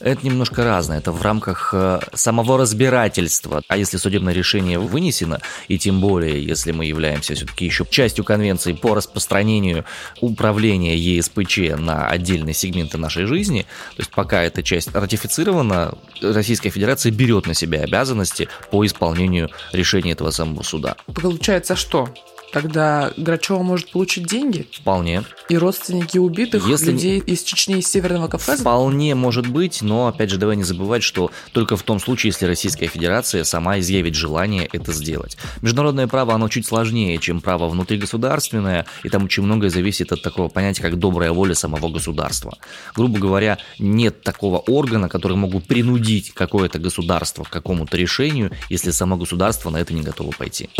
Это 0.00 0.24
немножко 0.24 0.64
разное, 0.64 0.98
это 0.98 1.12
в 1.12 1.22
рамках 1.22 1.70
э, 1.72 2.00
самого 2.12 2.58
разбирательства. 2.58 3.62
А 3.68 3.76
если 3.76 3.96
судебное 3.96 4.34
решение 4.34 4.78
вынесено, 4.78 5.40
и 5.68 5.78
тем 5.78 6.00
более, 6.00 6.44
если 6.44 6.72
мы 6.72 6.86
являемся 6.86 7.34
все-таки 7.34 7.64
еще 7.64 7.84
частью 7.88 8.24
конвенции 8.34 8.72
по 8.72 8.94
распространению 8.96 9.84
управления 10.20 10.96
ЕСПЧ 10.96 11.78
на 11.78 12.08
отдельные 12.08 12.52
сегменты 12.52 12.98
нашей 12.98 13.26
жизни, 13.26 13.62
то 13.96 14.00
есть 14.00 14.10
пока 14.10 14.42
эта 14.42 14.60
часть 14.64 14.92
ратифицирована, 14.92 15.96
Российская 16.20 16.70
Федерация 16.70 17.12
берет 17.12 17.46
на 17.46 17.54
себя 17.54 17.82
обязанности 17.82 18.48
по 18.72 18.84
исполнению 18.84 19.50
решения 19.72 20.12
этого 20.12 20.32
самого 20.32 20.64
суда. 20.64 20.96
Получается 21.06 21.76
что? 21.76 22.08
Тогда 22.54 23.12
Грачева 23.16 23.64
может 23.64 23.90
получить 23.90 24.28
деньги? 24.28 24.68
Вполне. 24.70 25.24
И 25.48 25.58
родственники 25.58 26.18
убитых 26.18 26.64
Если... 26.68 26.92
людей 26.92 27.18
из 27.18 27.42
Чечни 27.42 27.78
и 27.78 27.82
Северного 27.82 28.28
Кавказа? 28.28 28.62
Вполне 28.62 29.16
может 29.16 29.48
быть, 29.48 29.82
но, 29.82 30.06
опять 30.06 30.30
же, 30.30 30.36
давай 30.36 30.54
не 30.54 30.62
забывать, 30.62 31.02
что 31.02 31.32
только 31.50 31.76
в 31.76 31.82
том 31.82 31.98
случае, 31.98 32.28
если 32.28 32.46
Российская 32.46 32.86
Федерация 32.86 33.42
сама 33.42 33.80
изъявит 33.80 34.14
желание 34.14 34.68
это 34.72 34.92
сделать. 34.92 35.36
Международное 35.62 36.06
право, 36.06 36.32
оно 36.32 36.48
чуть 36.48 36.64
сложнее, 36.64 37.18
чем 37.18 37.40
право 37.40 37.68
внутригосударственное, 37.68 38.86
и 39.02 39.08
там 39.08 39.24
очень 39.24 39.42
многое 39.42 39.70
зависит 39.70 40.12
от 40.12 40.22
такого 40.22 40.48
понятия, 40.48 40.82
как 40.82 40.96
добрая 40.96 41.32
воля 41.32 41.56
самого 41.56 41.88
государства. 41.88 42.56
Грубо 42.94 43.18
говоря, 43.18 43.58
нет 43.80 44.22
такого 44.22 44.58
органа, 44.58 45.08
который 45.08 45.36
могут 45.36 45.66
принудить 45.66 46.30
какое-то 46.30 46.78
государство 46.78 47.42
к 47.42 47.50
какому-то 47.50 47.96
решению, 47.96 48.52
если 48.68 48.92
само 48.92 49.16
государство 49.16 49.70
на 49.70 49.78
это 49.78 49.92
не 49.92 50.02
готово 50.02 50.30
пойти. 50.30 50.70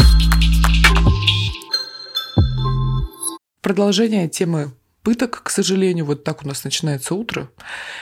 Продолжение 3.64 4.28
темы 4.28 4.72
пыток, 5.02 5.42
к 5.42 5.48
сожалению, 5.48 6.04
вот 6.04 6.22
так 6.22 6.44
у 6.44 6.46
нас 6.46 6.64
начинается 6.64 7.14
утро. 7.14 7.48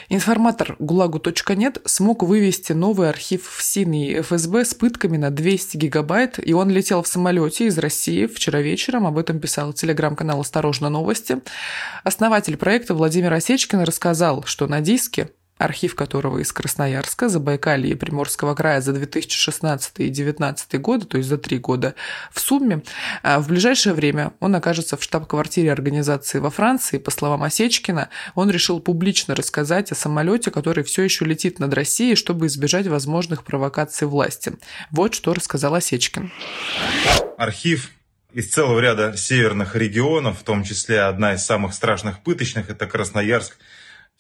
Информатор 0.08 0.74
gulag.нет 0.80 1.80
смог 1.84 2.24
вывести 2.24 2.72
новый 2.72 3.08
архив 3.08 3.46
в 3.46 3.62
СИН 3.62 3.92
и 3.92 4.20
ФСБ 4.22 4.64
с 4.64 4.74
пытками 4.74 5.18
на 5.18 5.30
200 5.30 5.76
гигабайт, 5.76 6.44
и 6.44 6.52
он 6.52 6.68
летел 6.68 7.04
в 7.04 7.06
самолете 7.06 7.66
из 7.66 7.78
России 7.78 8.26
вчера 8.26 8.60
вечером, 8.60 9.06
об 9.06 9.16
этом 9.16 9.38
писал 9.38 9.72
телеграм-канал 9.72 10.40
«Осторожно, 10.40 10.88
новости». 10.88 11.40
Основатель 12.02 12.56
проекта 12.56 12.94
Владимир 12.94 13.32
Осечкин 13.32 13.82
рассказал, 13.82 14.42
что 14.42 14.66
на 14.66 14.80
диске 14.80 15.30
архив 15.64 15.94
которого 15.94 16.38
из 16.38 16.52
Красноярска, 16.52 17.28
Забайкалья 17.28 17.90
и 17.90 17.94
Приморского 17.94 18.54
края 18.54 18.80
за 18.80 18.92
2016 18.92 19.92
и 19.98 20.04
2019 20.04 20.80
годы, 20.80 21.06
то 21.06 21.16
есть 21.16 21.28
за 21.28 21.38
три 21.38 21.58
года 21.58 21.94
в 22.32 22.40
сумме. 22.40 22.82
А 23.22 23.40
в 23.40 23.48
ближайшее 23.48 23.94
время 23.94 24.32
он 24.40 24.54
окажется 24.54 24.96
в 24.96 25.02
штаб-квартире 25.02 25.72
организации 25.72 26.38
во 26.38 26.50
Франции. 26.50 26.98
По 26.98 27.10
словам 27.10 27.42
Осечкина, 27.42 28.08
он 28.34 28.50
решил 28.50 28.80
публично 28.80 29.34
рассказать 29.34 29.92
о 29.92 29.94
самолете, 29.94 30.50
который 30.50 30.84
все 30.84 31.02
еще 31.02 31.24
летит 31.24 31.58
над 31.58 31.72
Россией, 31.74 32.16
чтобы 32.16 32.46
избежать 32.46 32.86
возможных 32.86 33.44
провокаций 33.44 34.06
власти. 34.06 34.52
Вот 34.90 35.14
что 35.14 35.34
рассказал 35.34 35.74
Осечкин. 35.74 36.32
Архив 37.38 37.90
из 38.32 38.48
целого 38.48 38.80
ряда 38.80 39.14
северных 39.16 39.76
регионов, 39.76 40.40
в 40.40 40.42
том 40.42 40.64
числе 40.64 41.02
одна 41.02 41.34
из 41.34 41.44
самых 41.44 41.74
страшных 41.74 42.22
пыточных, 42.22 42.70
это 42.70 42.86
Красноярск, 42.86 43.58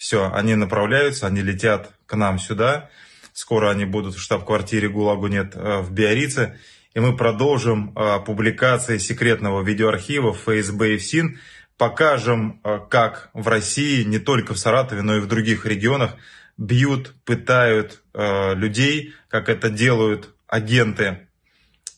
все, 0.02 0.32
они 0.34 0.56
направляются, 0.56 1.28
они 1.28 1.42
летят 1.42 1.92
к 2.06 2.16
нам 2.16 2.40
сюда. 2.40 2.90
Скоро 3.32 3.70
они 3.70 3.84
будут 3.84 4.16
в 4.16 4.18
штаб-квартире 4.18 4.88
ГУЛАГу 4.88 5.28
нет 5.28 5.52
э, 5.54 5.78
в 5.78 5.92
Биорице. 5.92 6.58
И 6.92 6.98
мы 6.98 7.16
продолжим 7.16 7.92
э, 7.94 8.18
публикации 8.26 8.98
секретного 8.98 9.62
видеоархива 9.62 10.32
ФСБ 10.32 10.94
и 10.94 10.98
в 10.98 11.04
СИН. 11.04 11.38
Покажем, 11.78 12.60
э, 12.64 12.80
как 12.90 13.30
в 13.32 13.46
России, 13.46 14.02
не 14.02 14.18
только 14.18 14.54
в 14.54 14.58
Саратове, 14.58 15.02
но 15.02 15.18
и 15.18 15.20
в 15.20 15.28
других 15.28 15.66
регионах 15.66 16.16
бьют, 16.58 17.14
пытают 17.24 18.02
людей, 18.12 19.14
как 19.28 19.48
это 19.48 19.70
делают 19.70 20.34
агенты, 20.48 21.28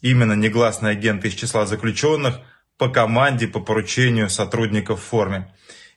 именно 0.02 0.34
негласные 0.34 0.92
агенты 0.92 1.28
из 1.28 1.34
числа 1.34 1.64
заключенных, 1.64 2.38
по 2.76 2.90
команде, 2.90 3.48
по 3.48 3.60
поручению 3.60 4.28
сотрудников 4.28 5.00
в 5.00 5.04
форме. 5.04 5.50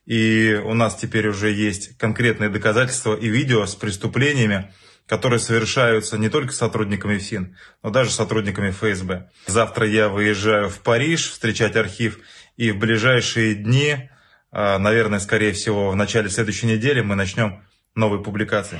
И 0.07 0.53
у 0.63 0.73
нас 0.73 0.95
теперь 0.95 1.27
уже 1.27 1.51
есть 1.51 1.97
конкретные 1.97 2.49
доказательства 2.49 3.13
и 3.13 3.27
видео 3.27 3.65
с 3.65 3.75
преступлениями, 3.75 4.73
которые 5.05 5.39
совершаются 5.39 6.17
не 6.17 6.29
только 6.29 6.53
сотрудниками 6.53 7.17
ФСИН, 7.17 7.57
но 7.83 7.89
даже 7.89 8.11
сотрудниками 8.11 8.71
ФСБ. 8.71 9.29
Завтра 9.47 9.85
я 9.85 10.07
выезжаю 10.07 10.69
в 10.69 10.79
Париж 10.79 11.29
встречать 11.29 11.75
архив, 11.75 12.19
и 12.55 12.71
в 12.71 12.77
ближайшие 12.77 13.55
дни, 13.55 14.09
а, 14.49 14.79
наверное, 14.79 15.19
скорее 15.19 15.51
всего, 15.51 15.89
в 15.89 15.95
начале 15.97 16.29
следующей 16.29 16.67
недели 16.67 17.01
мы 17.01 17.15
начнем 17.15 17.61
новые 17.93 18.23
публикации. 18.23 18.79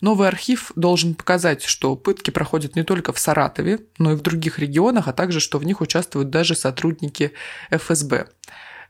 Новый 0.00 0.26
архив 0.26 0.72
должен 0.74 1.14
показать, 1.14 1.62
что 1.62 1.94
пытки 1.94 2.30
проходят 2.30 2.74
не 2.74 2.82
только 2.82 3.12
в 3.12 3.20
Саратове, 3.20 3.80
но 3.98 4.12
и 4.12 4.16
в 4.16 4.22
других 4.22 4.58
регионах, 4.58 5.06
а 5.06 5.12
также, 5.12 5.38
что 5.38 5.58
в 5.58 5.64
них 5.64 5.80
участвуют 5.80 6.30
даже 6.30 6.56
сотрудники 6.56 7.32
ФСБ. 7.70 8.28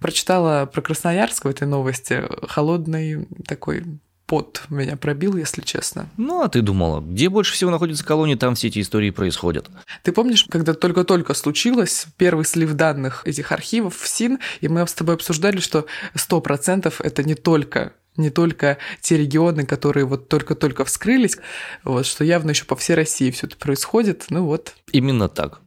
Прочитала 0.00 0.66
про 0.66 0.80
Красноярск 0.80 1.44
в 1.44 1.48
этой 1.48 1.66
новости. 1.66 2.24
Холодный 2.48 3.26
такой 3.46 3.84
пот 4.28 4.62
меня 4.68 4.96
пробил, 4.96 5.36
если 5.36 5.62
честно. 5.62 6.08
Ну, 6.18 6.42
а 6.42 6.48
ты 6.48 6.60
думала, 6.60 7.00
где 7.00 7.30
больше 7.30 7.54
всего 7.54 7.70
находится 7.70 8.04
колония, 8.04 8.36
там 8.36 8.54
все 8.54 8.68
эти 8.68 8.80
истории 8.80 9.10
происходят. 9.10 9.68
Ты 10.02 10.12
помнишь, 10.12 10.44
когда 10.48 10.74
только-только 10.74 11.32
случилось 11.34 12.06
первый 12.18 12.44
слив 12.44 12.74
данных 12.74 13.26
этих 13.26 13.50
архивов 13.52 13.96
в 13.96 14.06
СИН, 14.06 14.38
и 14.60 14.68
мы 14.68 14.86
с 14.86 14.92
тобой 14.92 15.14
обсуждали, 15.14 15.58
что 15.60 15.86
100% 16.14 16.94
это 17.00 17.24
не 17.24 17.34
только 17.34 17.94
не 18.18 18.30
только 18.30 18.78
те 19.00 19.16
регионы, 19.16 19.64
которые 19.64 20.04
вот 20.04 20.28
только-только 20.28 20.84
вскрылись, 20.84 21.38
вот, 21.84 22.04
что 22.04 22.24
явно 22.24 22.50
еще 22.50 22.64
по 22.64 22.74
всей 22.74 22.94
России 22.94 23.30
все 23.30 23.46
это 23.46 23.56
происходит, 23.56 24.26
ну 24.28 24.44
вот. 24.44 24.74
Именно 24.90 25.28
так. 25.28 25.60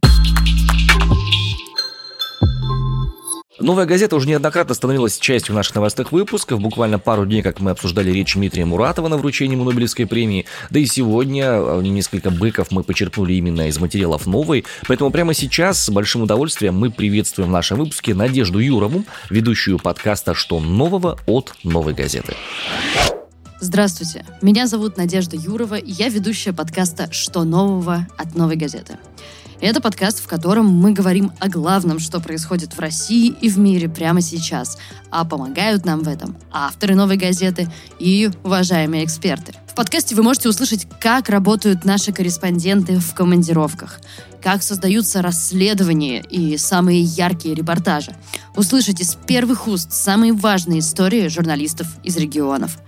Новая 3.58 3.84
газета 3.84 4.16
уже 4.16 4.28
неоднократно 4.28 4.74
становилась 4.74 5.18
частью 5.18 5.54
наших 5.54 5.74
новостных 5.74 6.10
выпусков. 6.10 6.60
Буквально 6.60 6.98
пару 6.98 7.26
дней, 7.26 7.42
как 7.42 7.60
мы 7.60 7.72
обсуждали 7.72 8.10
речь 8.10 8.34
Дмитрия 8.34 8.64
Муратова 8.64 9.08
на 9.08 9.18
вручении 9.18 9.54
ему 9.54 9.64
Нобелевской 9.64 10.06
премии. 10.06 10.46
Да 10.70 10.80
и 10.80 10.86
сегодня 10.86 11.48
а, 11.48 11.80
несколько 11.82 12.30
быков 12.30 12.70
мы 12.70 12.82
почерпнули 12.82 13.34
именно 13.34 13.68
из 13.68 13.78
материалов 13.78 14.26
новой. 14.26 14.64
Поэтому 14.88 15.10
прямо 15.10 15.34
сейчас 15.34 15.84
с 15.84 15.90
большим 15.90 16.22
удовольствием 16.22 16.78
мы 16.78 16.90
приветствуем 16.90 17.50
в 17.50 17.52
нашем 17.52 17.78
выпуске 17.78 18.14
Надежду 18.14 18.58
Юрову, 18.58 19.04
ведущую 19.28 19.78
подкаста 19.78 20.34
«Что 20.34 20.58
нового» 20.58 21.18
от 21.26 21.54
«Новой 21.62 21.92
газеты». 21.92 22.34
Здравствуйте, 23.60 24.24
меня 24.40 24.66
зовут 24.66 24.96
Надежда 24.96 25.36
Юрова, 25.36 25.76
и 25.76 25.92
я 25.92 26.08
ведущая 26.08 26.52
подкаста 26.52 27.12
«Что 27.12 27.44
нового» 27.44 28.08
от 28.16 28.34
«Новой 28.34 28.56
газеты». 28.56 28.98
Это 29.62 29.80
подкаст, 29.80 30.18
в 30.18 30.26
котором 30.26 30.66
мы 30.66 30.92
говорим 30.92 31.30
о 31.38 31.48
главном, 31.48 32.00
что 32.00 32.18
происходит 32.18 32.74
в 32.74 32.80
России 32.80 33.32
и 33.40 33.48
в 33.48 33.60
мире 33.60 33.88
прямо 33.88 34.20
сейчас. 34.20 34.76
А 35.08 35.24
помогают 35.24 35.84
нам 35.84 36.00
в 36.00 36.08
этом 36.08 36.36
авторы 36.50 36.96
новой 36.96 37.16
газеты 37.16 37.70
и 38.00 38.28
уважаемые 38.42 39.04
эксперты. 39.04 39.54
В 39.68 39.76
подкасте 39.76 40.16
вы 40.16 40.24
можете 40.24 40.48
услышать, 40.48 40.88
как 40.98 41.28
работают 41.28 41.84
наши 41.84 42.12
корреспонденты 42.12 42.98
в 42.98 43.14
командировках, 43.14 44.00
как 44.42 44.64
создаются 44.64 45.22
расследования 45.22 46.24
и 46.28 46.56
самые 46.56 47.00
яркие 47.00 47.54
репортажи. 47.54 48.16
Услышите 48.56 49.04
с 49.04 49.14
первых 49.14 49.68
уст 49.68 49.92
самые 49.92 50.32
важные 50.32 50.80
истории 50.80 51.28
журналистов 51.28 51.86
из 52.02 52.16
регионов. 52.16 52.78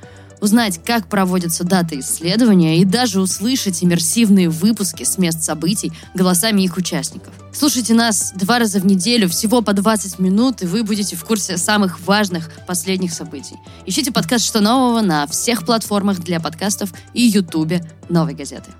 Узнать, 0.41 0.81
как 0.85 1.09
проводятся 1.09 1.65
даты 1.65 2.01
исследования 2.01 2.79
и 2.79 2.85
даже 2.85 3.21
услышать 3.21 3.83
иммерсивные 3.83 4.49
выпуски 4.49 5.05
с 5.05 5.19
мест 5.19 5.43
событий 5.43 5.93
голосами 6.15 6.63
их 6.63 6.77
участников. 6.77 7.33
Слушайте 7.53 7.95
нас 7.95 8.33
два 8.35 8.59
раза 8.59 8.81
в 8.81 8.87
неделю, 8.87 9.29
всего 9.29 9.63
по 9.63 9.73
20 9.73 10.19
минут, 10.19 10.63
и 10.63 10.67
вы 10.67 10.83
будете 10.83 11.17
в 11.17 11.25
курсе 11.25 11.57
самых 11.57 12.01
важных 12.01 12.51
последних 12.67 13.13
событий. 13.13 13.57
Ищите 13.87 14.13
подкаст 14.13 14.45
«Что 14.45 14.61
нового» 14.61 15.01
на 15.01 15.27
всех 15.27 15.65
платформах 15.65 16.19
для 16.19 16.41
подкастов 16.41 16.93
и 17.13 17.23
ютубе 17.23 17.83
«Новой 18.09 18.35
газеты». 18.35 18.71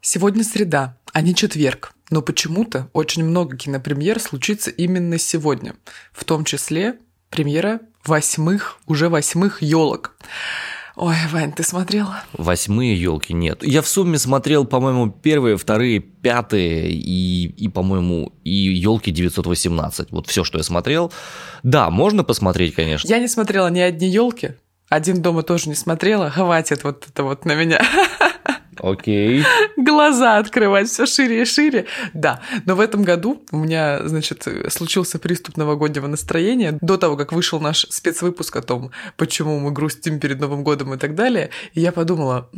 Сегодня 0.00 0.42
среда, 0.42 0.96
а 1.12 1.20
не 1.20 1.34
четверг. 1.34 1.92
Но 2.10 2.22
почему-то 2.22 2.88
очень 2.94 3.24
много 3.24 3.58
кинопремьер 3.58 4.18
случится 4.18 4.70
именно 4.70 5.18
сегодня. 5.18 5.74
В 6.12 6.24
том 6.24 6.46
числе 6.46 6.98
премьера 7.30 7.80
восьмых, 8.04 8.78
уже 8.86 9.08
восьмых 9.08 9.62
елок. 9.62 10.14
Ой, 10.96 11.14
Вань, 11.30 11.52
ты 11.52 11.62
смотрел? 11.62 12.08
Восьмые 12.32 13.00
елки 13.00 13.32
нет. 13.32 13.62
Я 13.62 13.82
в 13.82 13.88
сумме 13.88 14.18
смотрел, 14.18 14.64
по-моему, 14.64 15.08
первые, 15.10 15.56
вторые, 15.56 16.00
пятые 16.00 16.90
и, 16.90 17.46
и 17.46 17.68
по-моему, 17.68 18.32
и 18.42 18.50
елки 18.50 19.12
918. 19.12 20.10
Вот 20.10 20.26
все, 20.26 20.42
что 20.42 20.58
я 20.58 20.64
смотрел. 20.64 21.12
Да, 21.62 21.90
можно 21.90 22.24
посмотреть, 22.24 22.74
конечно. 22.74 23.06
Я 23.06 23.20
не 23.20 23.28
смотрела 23.28 23.68
ни 23.68 23.78
одни 23.78 24.08
елки. 24.08 24.54
Один 24.88 25.22
дома 25.22 25.44
тоже 25.44 25.68
не 25.68 25.76
смотрела. 25.76 26.30
Хватит 26.30 26.82
вот 26.82 27.06
это 27.08 27.22
вот 27.22 27.44
на 27.44 27.54
меня. 27.54 27.80
Окей. 28.80 29.44
Глаза 29.76 30.38
открывать 30.38 30.88
все 30.88 31.06
шире 31.06 31.42
и 31.42 31.44
шире. 31.44 31.86
Да, 32.14 32.40
но 32.64 32.74
в 32.74 32.80
этом 32.80 33.02
году 33.02 33.42
у 33.50 33.58
меня, 33.58 34.06
значит, 34.06 34.46
случился 34.70 35.18
приступ 35.18 35.56
новогоднего 35.56 36.06
настроения 36.06 36.78
до 36.80 36.96
того, 36.96 37.16
как 37.16 37.32
вышел 37.32 37.60
наш 37.60 37.86
спецвыпуск 37.90 38.56
о 38.56 38.62
том, 38.62 38.90
почему 39.16 39.58
мы 39.58 39.70
грустим 39.70 40.20
перед 40.20 40.40
Новым 40.40 40.64
годом 40.64 40.94
и 40.94 40.98
так 40.98 41.14
далее. 41.14 41.50
Я 41.74 41.92
подумала, 41.92 42.48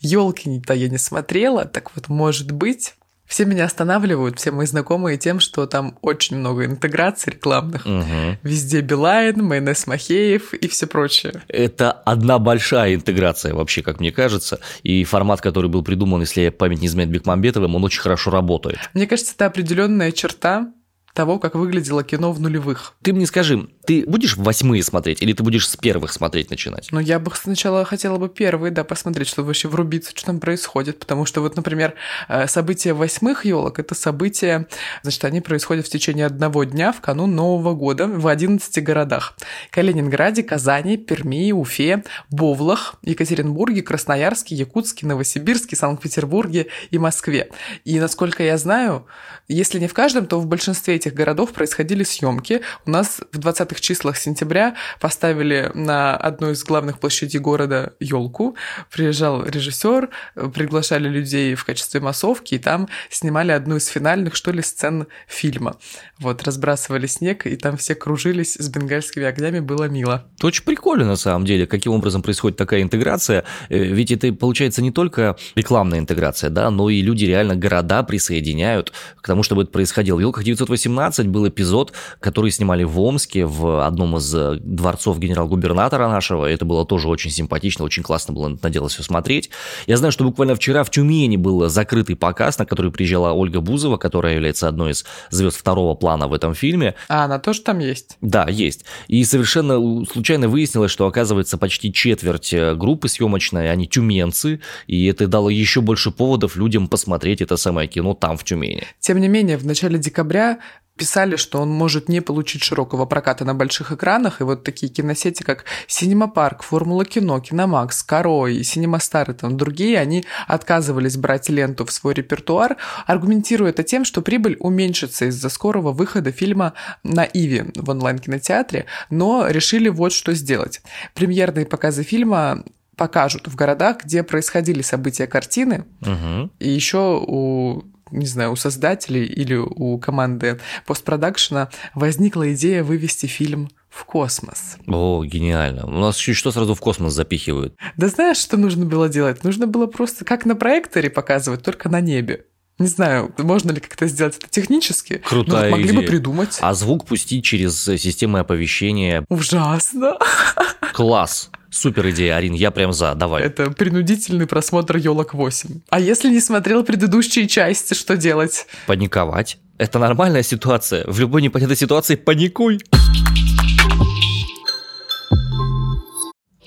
елки-то 0.00 0.74
я 0.74 0.88
не 0.88 0.98
смотрела, 0.98 1.64
так 1.64 1.94
вот, 1.94 2.08
может 2.08 2.52
быть, 2.52 2.94
все 3.30 3.44
меня 3.44 3.64
останавливают, 3.64 4.40
все 4.40 4.50
мои 4.50 4.66
знакомые, 4.66 5.16
тем, 5.16 5.38
что 5.38 5.66
там 5.66 5.96
очень 6.02 6.36
много 6.36 6.64
интеграций 6.64 7.32
рекламных. 7.34 7.86
Угу. 7.86 8.38
Везде 8.42 8.80
Билайн, 8.80 9.44
майонез 9.44 9.86
Махеев 9.86 10.52
и 10.52 10.66
все 10.66 10.88
прочее. 10.88 11.44
Это 11.46 11.92
одна 11.92 12.40
большая 12.40 12.96
интеграция 12.96 13.54
вообще, 13.54 13.82
как 13.82 14.00
мне 14.00 14.10
кажется. 14.10 14.58
И 14.82 15.04
формат, 15.04 15.40
который 15.40 15.70
был 15.70 15.84
придуман, 15.84 16.22
если 16.22 16.48
память 16.48 16.80
не 16.80 16.88
изменяет 16.88 17.12
Бекмамбетовым, 17.12 17.76
он 17.76 17.84
очень 17.84 18.00
хорошо 18.00 18.32
работает. 18.32 18.80
Мне 18.94 19.06
кажется, 19.06 19.32
это 19.36 19.46
определенная 19.46 20.10
черта 20.10 20.72
того, 21.14 21.38
как 21.38 21.54
выглядело 21.54 22.02
кино 22.02 22.32
в 22.32 22.40
нулевых. 22.40 22.94
Ты 23.02 23.12
мне 23.12 23.26
скажи, 23.26 23.68
ты 23.90 24.04
будешь 24.06 24.36
восьмые 24.36 24.84
смотреть 24.84 25.20
или 25.20 25.32
ты 25.32 25.42
будешь 25.42 25.68
с 25.68 25.76
первых 25.76 26.12
смотреть 26.12 26.48
начинать? 26.48 26.90
Ну, 26.92 27.00
я 27.00 27.18
бы 27.18 27.32
сначала 27.34 27.84
хотела 27.84 28.18
бы 28.18 28.28
первые, 28.28 28.70
да, 28.70 28.84
посмотреть, 28.84 29.26
чтобы 29.26 29.48
вообще 29.48 29.66
врубиться, 29.66 30.12
что 30.14 30.26
там 30.26 30.38
происходит. 30.38 31.00
Потому 31.00 31.26
что 31.26 31.40
вот, 31.40 31.56
например, 31.56 31.94
э, 32.28 32.46
события 32.46 32.92
восьмых 32.92 33.44
елок– 33.44 33.78
это 33.80 33.96
события, 33.96 34.68
значит, 35.02 35.24
они 35.24 35.40
происходят 35.40 35.88
в 35.88 35.90
течение 35.90 36.26
одного 36.26 36.62
дня 36.62 36.92
в 36.92 37.00
канун 37.00 37.34
Нового 37.34 37.74
года 37.74 38.06
в 38.06 38.28
11 38.28 38.80
городах. 38.84 39.36
Калининграде, 39.72 40.44
Казани, 40.44 40.96
Перми, 40.96 41.50
Уфе, 41.50 42.04
Бовлах, 42.30 42.94
Екатеринбурге, 43.02 43.82
Красноярске, 43.82 44.54
Якутске, 44.54 45.04
Новосибирске, 45.08 45.74
Санкт-Петербурге 45.74 46.68
и 46.92 46.98
Москве. 46.98 47.50
И, 47.84 47.98
насколько 47.98 48.44
я 48.44 48.56
знаю, 48.56 49.08
если 49.48 49.80
не 49.80 49.88
в 49.88 49.94
каждом, 49.94 50.26
то 50.26 50.38
в 50.38 50.46
большинстве 50.46 50.94
этих 50.94 51.12
городов 51.12 51.52
происходили 51.52 52.04
съемки. 52.04 52.60
У 52.86 52.90
нас 52.92 53.20
в 53.32 53.40
20-х 53.40 53.79
числах 53.80 54.16
сентября 54.16 54.74
поставили 55.00 55.70
на 55.74 56.16
одной 56.16 56.52
из 56.52 56.64
главных 56.64 56.98
площадей 56.98 57.40
города 57.40 57.94
елку. 58.00 58.56
Приезжал 58.90 59.44
режиссер, 59.44 60.08
приглашали 60.54 61.08
людей 61.08 61.54
в 61.54 61.64
качестве 61.64 62.00
массовки, 62.00 62.54
и 62.54 62.58
там 62.58 62.88
снимали 63.08 63.52
одну 63.52 63.76
из 63.76 63.86
финальных, 63.86 64.36
что 64.36 64.52
ли, 64.52 64.62
сцен 64.62 65.06
фильма. 65.26 65.76
Вот, 66.18 66.42
разбрасывали 66.42 67.06
снег, 67.06 67.46
и 67.46 67.56
там 67.56 67.76
все 67.76 67.94
кружились 67.94 68.54
с 68.54 68.68
бенгальскими 68.68 69.26
огнями, 69.26 69.60
было 69.60 69.84
мило. 69.84 70.26
Это 70.36 70.46
очень 70.46 70.64
прикольно, 70.64 71.06
на 71.06 71.16
самом 71.16 71.44
деле, 71.44 71.66
каким 71.66 71.92
образом 71.92 72.22
происходит 72.22 72.56
такая 72.56 72.82
интеграция. 72.82 73.44
Э, 73.68 73.78
ведь 73.78 74.10
это, 74.10 74.32
получается, 74.32 74.82
не 74.82 74.90
только 74.90 75.36
рекламная 75.54 75.98
интеграция, 75.98 76.50
да, 76.50 76.70
но 76.70 76.90
и 76.90 77.00
люди 77.02 77.24
реально 77.24 77.56
города 77.56 78.02
присоединяют 78.02 78.92
к 79.20 79.26
тому, 79.26 79.42
чтобы 79.42 79.62
это 79.62 79.70
происходило. 79.70 80.16
В 80.16 80.20
«Елках 80.20 80.44
918» 80.44 81.28
был 81.28 81.48
эпизод, 81.48 81.92
который 82.20 82.50
снимали 82.50 82.84
в 82.84 83.00
Омске, 83.00 83.46
в 83.46 83.59
одном 83.64 84.16
из 84.18 84.34
э, 84.34 84.58
дворцов 84.60 85.18
генерал-губернатора 85.18 86.08
нашего. 86.08 86.46
Это 86.46 86.64
было 86.64 86.84
тоже 86.84 87.08
очень 87.08 87.30
симпатично, 87.30 87.84
очень 87.84 88.02
классно 88.02 88.34
было 88.34 88.56
наделось 88.62 88.92
все 88.92 89.02
смотреть. 89.02 89.50
Я 89.86 89.96
знаю, 89.96 90.12
что 90.12 90.24
буквально 90.24 90.54
вчера 90.54 90.84
в 90.84 90.90
Тюмени 90.90 91.36
был 91.36 91.68
закрытый 91.68 92.14
показ, 92.14 92.58
на 92.58 92.66
который 92.66 92.92
приезжала 92.92 93.32
Ольга 93.32 93.60
Бузова, 93.60 93.96
которая 93.96 94.34
является 94.34 94.68
одной 94.68 94.92
из 94.92 95.04
звезд 95.30 95.56
второго 95.56 95.94
плана 95.94 96.10
плана 96.10 96.26
в 96.26 96.34
этом 96.34 96.54
фильме. 96.54 96.94
А, 97.08 97.24
она 97.24 97.38
тоже 97.38 97.60
там 97.60 97.78
есть? 97.78 98.16
Да, 98.20 98.46
есть. 98.48 98.84
И 99.08 99.24
совершенно 99.24 100.04
случайно 100.06 100.48
выяснилось, 100.48 100.90
что, 100.90 101.06
оказывается, 101.06 101.56
почти 101.56 101.92
четверть 101.92 102.52
э, 102.52 102.74
группы 102.74 103.08
съемочной, 103.08 103.70
они 103.70 103.86
тюменцы, 103.86 104.60
и 104.88 105.06
это 105.06 105.28
дало 105.28 105.50
еще 105.50 105.80
больше 105.80 106.10
поводов 106.10 106.56
людям 106.56 106.88
посмотреть 106.88 107.40
это 107.42 107.56
самое 107.56 107.88
кино 107.88 108.14
там, 108.14 108.36
в 108.36 108.44
Тюмени. 108.44 108.82
Тем 108.98 109.20
не 109.20 109.28
менее, 109.28 109.56
в 109.56 109.64
начале 109.64 109.98
декабря 109.98 110.58
писали, 111.00 111.36
что 111.36 111.62
он 111.62 111.70
может 111.70 112.10
не 112.10 112.20
получить 112.20 112.62
широкого 112.62 113.06
проката 113.06 113.46
на 113.46 113.54
больших 113.54 113.90
экранах, 113.90 114.42
и 114.42 114.44
вот 114.44 114.64
такие 114.64 114.92
киносети, 114.92 115.42
как 115.42 115.64
Синема 115.86 116.28
Парк, 116.28 116.62
Формула 116.62 117.06
Кино, 117.06 117.40
Киномакс, 117.40 118.02
Каро 118.02 118.48
и 118.48 118.62
Синема 118.62 118.98
Стар 118.98 119.30
и 119.30 119.32
там 119.32 119.56
другие, 119.56 119.98
они 119.98 120.26
отказывались 120.46 121.16
брать 121.16 121.48
ленту 121.48 121.86
в 121.86 121.90
свой 121.90 122.12
репертуар, 122.12 122.76
аргументируя 123.06 123.70
это 123.70 123.82
тем, 123.82 124.04
что 124.04 124.20
прибыль 124.20 124.58
уменьшится 124.60 125.24
из-за 125.24 125.48
скорого 125.48 125.92
выхода 125.92 126.32
фильма 126.32 126.74
на 127.02 127.24
Иви 127.24 127.72
в 127.76 127.88
онлайн-кинотеатре, 127.88 128.84
но 129.08 129.46
решили 129.48 129.88
вот 129.88 130.12
что 130.12 130.34
сделать. 130.34 130.82
Премьерные 131.14 131.64
показы 131.64 132.02
фильма 132.02 132.62
покажут 132.96 133.48
в 133.48 133.56
городах, 133.56 134.04
где 134.04 134.22
происходили 134.22 134.82
события 134.82 135.26
картины, 135.26 135.86
угу. 136.02 136.50
и 136.58 136.68
еще 136.68 137.24
у 137.26 137.84
не 138.10 138.26
знаю, 138.26 138.52
у 138.52 138.56
создателей 138.56 139.24
или 139.24 139.54
у 139.54 139.98
команды 139.98 140.60
постпродакшена 140.86 141.70
возникла 141.94 142.52
идея 142.52 142.82
вывести 142.82 143.26
фильм 143.26 143.70
в 143.88 144.04
космос. 144.04 144.76
О, 144.86 145.24
гениально. 145.24 145.86
У 145.86 145.90
нас 145.90 146.16
чуть 146.16 146.36
что 146.36 146.52
сразу 146.52 146.74
в 146.74 146.80
космос 146.80 147.12
запихивают. 147.12 147.74
Да 147.96 148.08
знаешь, 148.08 148.38
что 148.38 148.56
нужно 148.56 148.86
было 148.86 149.08
делать? 149.08 149.42
Нужно 149.44 149.66
было 149.66 149.86
просто 149.86 150.24
как 150.24 150.46
на 150.46 150.54
проекторе 150.54 151.10
показывать, 151.10 151.62
только 151.62 151.88
на 151.88 152.00
небе. 152.00 152.46
Не 152.78 152.86
знаю, 152.86 153.34
можно 153.36 153.72
ли 153.72 153.80
как-то 153.80 154.06
сделать 154.06 154.38
это 154.38 154.48
технически. 154.48 155.18
Крутая 155.18 155.70
но 155.70 155.76
могли 155.76 155.90
идея. 155.90 156.00
бы 156.00 156.06
придумать. 156.06 156.56
А 156.62 156.72
звук 156.72 157.04
пустить 157.04 157.44
через 157.44 157.82
системы 157.82 158.38
оповещения. 158.38 159.26
Ужасно. 159.28 160.16
Класс. 160.94 161.50
Супер 161.70 162.10
идея, 162.10 162.36
Арин, 162.36 162.52
я 162.52 162.72
прям 162.72 162.92
за, 162.92 163.14
давай. 163.14 163.44
Это 163.44 163.70
принудительный 163.70 164.46
просмотр 164.46 164.96
елок 164.96 165.34
8. 165.34 165.80
А 165.88 166.00
если 166.00 166.28
не 166.28 166.40
смотрел 166.40 166.82
предыдущие 166.82 167.46
части, 167.46 167.94
что 167.94 168.16
делать? 168.16 168.66
Паниковать. 168.86 169.58
Это 169.78 170.00
нормальная 170.00 170.42
ситуация. 170.42 171.04
В 171.06 171.20
любой 171.20 171.42
непонятной 171.42 171.76
ситуации 171.76 172.16
паникуй. 172.16 172.80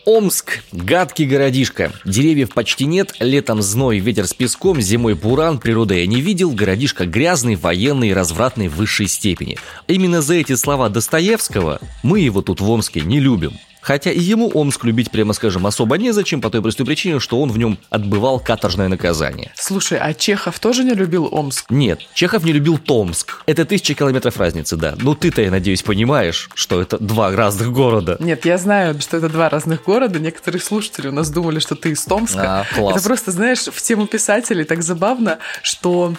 Омск– 0.06 0.60
гадкий 0.72 1.26
городишко. 1.26 1.92
Деревьев 2.04 2.54
почти 2.54 2.86
нет, 2.86 3.14
летом 3.20 3.62
зной, 3.62 4.00
ветер 4.00 4.28
с 4.28 4.34
песком, 4.34 4.82
зимой 4.82 5.14
буран, 5.16 5.60
природа 5.60 5.94
я 5.94 6.06
не 6.08 6.20
видел, 6.20 6.52
городишко 6.52 7.06
грязный, 7.06 7.56
военный 7.56 8.10
и 8.10 8.14
развратный 8.14 8.68
в 8.68 8.76
высшей 8.76 9.08
степени. 9.08 9.58
Именно 9.88 10.22
за 10.22 10.36
эти 10.36 10.56
слова 10.56 10.90
Достоевского 10.90 11.80
мы 12.04 12.20
его 12.20 12.42
тут 12.42 12.60
в 12.60 12.70
Омске 12.70 13.02
не 13.02 13.22
любим. 13.22 13.54
Хотя 13.84 14.12
и 14.12 14.20
ему 14.20 14.50
Омск 14.54 14.86
любить, 14.86 15.12
прямо 15.12 15.34
скажем, 15.34 15.68
особо 15.68 15.98
незачем, 15.98 16.42
по 16.42 16.50
той 16.50 16.62
простой 16.62 16.86
причине, 16.86 17.20
что 17.20 17.40
он 17.42 17.52
в 17.52 17.58
нем 17.58 17.78
отбывал 17.90 18.40
каторжное 18.40 18.88
наказание. 18.88 19.52
Слушай, 19.56 20.00
а 20.00 20.14
Чехов 20.14 20.60
тоже 20.60 20.84
не 20.84 20.94
любил 20.94 21.28
Омск? 21.32 21.70
Нет, 21.70 22.00
Чехов 22.14 22.44
не 22.44 22.54
любил 22.54 22.78
Томск. 22.78 23.44
Это 23.46 23.66
тысяча 23.66 23.94
километров 23.94 24.38
разницы, 24.38 24.78
да. 24.78 24.96
Ну 24.98 25.16
ты-то, 25.16 25.42
я 25.42 25.52
надеюсь, 25.52 25.84
понимаешь, 25.84 26.50
что 26.56 26.82
это 26.82 26.98
два 26.98 27.32
разных 27.32 27.72
города. 27.74 28.18
Нет, 28.20 28.46
я 28.46 28.58
знаю, 28.58 29.00
что 29.02 29.18
это 29.18 29.28
два 29.30 29.50
разных 29.50 29.84
города. 29.84 30.18
Некоторые 30.20 30.62
слушатели 30.62 31.10
у 31.10 31.12
нас 31.12 31.30
думали, 31.30 31.60
что 31.60 31.76
ты 31.76 31.92
из 31.92 32.04
Томска. 32.06 32.62
А, 32.62 32.66
класс. 32.74 32.96
Это 32.96 33.06
просто, 33.06 33.32
знаешь, 33.32 33.60
в 33.60 33.82
тему 33.82 34.08
писателей 34.08 34.64
так 34.64 34.82
забавно, 34.82 35.40
что 35.62 36.14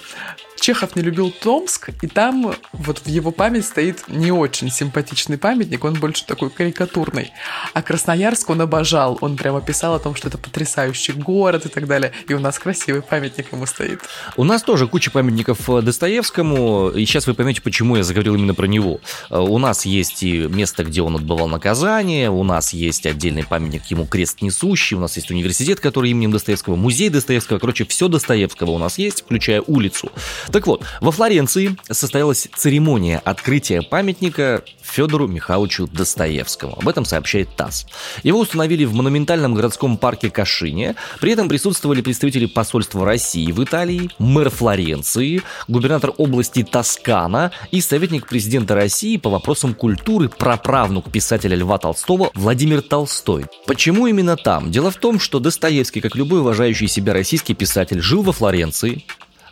Чехов 0.65 0.97
не 0.97 1.03
любил 1.03 1.31
Томск, 1.31 1.91
и 2.01 2.07
там 2.07 2.55
вот 2.73 3.01
в 3.01 3.07
его 3.07 3.33
память 3.33 3.67
стоит 3.67 4.09
не 4.09 4.33
очень 4.33 4.71
симпатичный 4.71 5.37
памятник, 5.37 5.85
он 5.85 5.93
больше 5.93 6.25
такой 6.25 6.49
карикатурный. 6.49 7.33
А 7.75 7.83
Красноярск 7.83 8.49
он 8.49 8.63
обожал, 8.63 9.19
он 9.21 9.37
прямо 9.37 9.61
писал 9.61 9.95
о 9.95 9.99
том, 9.99 10.15
что 10.15 10.29
это 10.29 10.39
потрясающий 10.39 11.13
город 11.13 11.67
и 11.67 11.69
так 11.69 11.87
далее. 11.87 12.13
И 12.29 12.33
у 12.33 12.39
нас 12.41 12.59
красивый 12.59 13.03
памятник 13.03 13.53
ему 13.53 13.67
стоит. 13.67 14.01
У 14.39 14.45
нас 14.45 14.63
тоже 14.63 14.89
куча 14.89 15.11
памятников 15.11 15.69
э, 15.69 15.83
Достоевскому, 15.83 16.93
и 16.93 17.05
сейчас 17.05 17.27
вы 17.27 17.35
поймете, 17.35 17.61
почему 17.61 17.97
я 17.97 18.03
заговорил 18.03 18.35
именно 18.35 18.55
про 18.55 18.65
него. 18.65 19.01
Э, 19.29 19.41
у 19.41 19.59
нас 19.59 19.85
есть 19.85 20.23
и 20.23 20.49
место, 20.49 20.83
где 20.83 21.03
он 21.03 21.17
отбывал 21.17 21.47
наказание, 21.47 22.31
у 22.31 22.43
нас 22.43 22.73
есть 22.73 23.05
отдельный 23.05 23.45
памятник 23.45 23.85
ему 23.91 24.07
крест 24.07 24.41
несущий, 24.41 24.97
у 24.97 25.01
нас 25.01 25.15
есть 25.17 25.31
университет, 25.31 25.81
который 25.81 26.13
именем 26.13 26.33
Достоевского, 26.33 26.77
музей 26.77 27.11
Достоевского, 27.11 27.59
короче, 27.59 27.85
все 27.85 28.09
Достоевского 28.09 28.71
у 28.71 28.79
нас 28.79 28.97
есть, 28.97 29.25
включая 29.25 29.61
улицу. 29.61 30.11
Так 30.55 30.69
вот, 30.69 30.85
во 31.01 31.11
Флоренции 31.11 31.77
состоялась 31.91 32.47
церемония 32.55 33.19
открытия 33.25 33.83
памятника 33.83 34.63
Федору 34.83 35.27
Михайловичу 35.27 35.89
Достоевскому. 35.89 36.79
Об 36.81 36.89
этом 36.89 37.05
сообщает 37.05 37.57
ТАСС. 37.57 37.87
Его 38.23 38.39
установили 38.39 38.85
в 38.85 38.95
монументальном 38.95 39.55
городском 39.55 39.97
парке 39.97 40.31
Кашине. 40.31 40.95
При 41.21 41.33
этом 41.33 41.49
присутствовали 41.49 42.03
представители 42.03 42.47
посольства 42.47 43.05
России 43.05 43.51
в 43.51 43.65
Италии, 43.65 44.11
мэр 44.21 44.49
Флоренции, 44.49 45.43
губернатор 45.67 46.13
области 46.19 46.63
Тоскана 46.63 47.51
и 47.73 47.81
советник 47.81 48.29
президента 48.29 48.77
России 48.77 49.17
по 49.17 49.31
вопросам 49.31 49.75
культуры, 49.75 50.29
праправнук 50.29 51.11
писателя 51.11 51.57
Льва 51.57 51.79
Толстого 51.79 52.31
Владимир 52.35 52.81
Толстой. 52.81 53.47
Почему 53.67 54.07
именно 54.07 54.37
там? 54.37 54.71
Дело 54.71 54.93
в 54.93 54.97
том, 54.99 55.19
что 55.19 55.41
Достоевский, 55.41 56.01
как 56.01 56.15
любой 56.15 56.43
уважающий 56.43 56.87
себя 56.87 57.13
российский 57.13 57.55
писатель, 57.55 58.01
жил 58.01 58.23
во 58.23 58.31
Флоренции, 58.31 59.05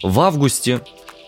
в 0.02 0.20
августе 0.20 0.80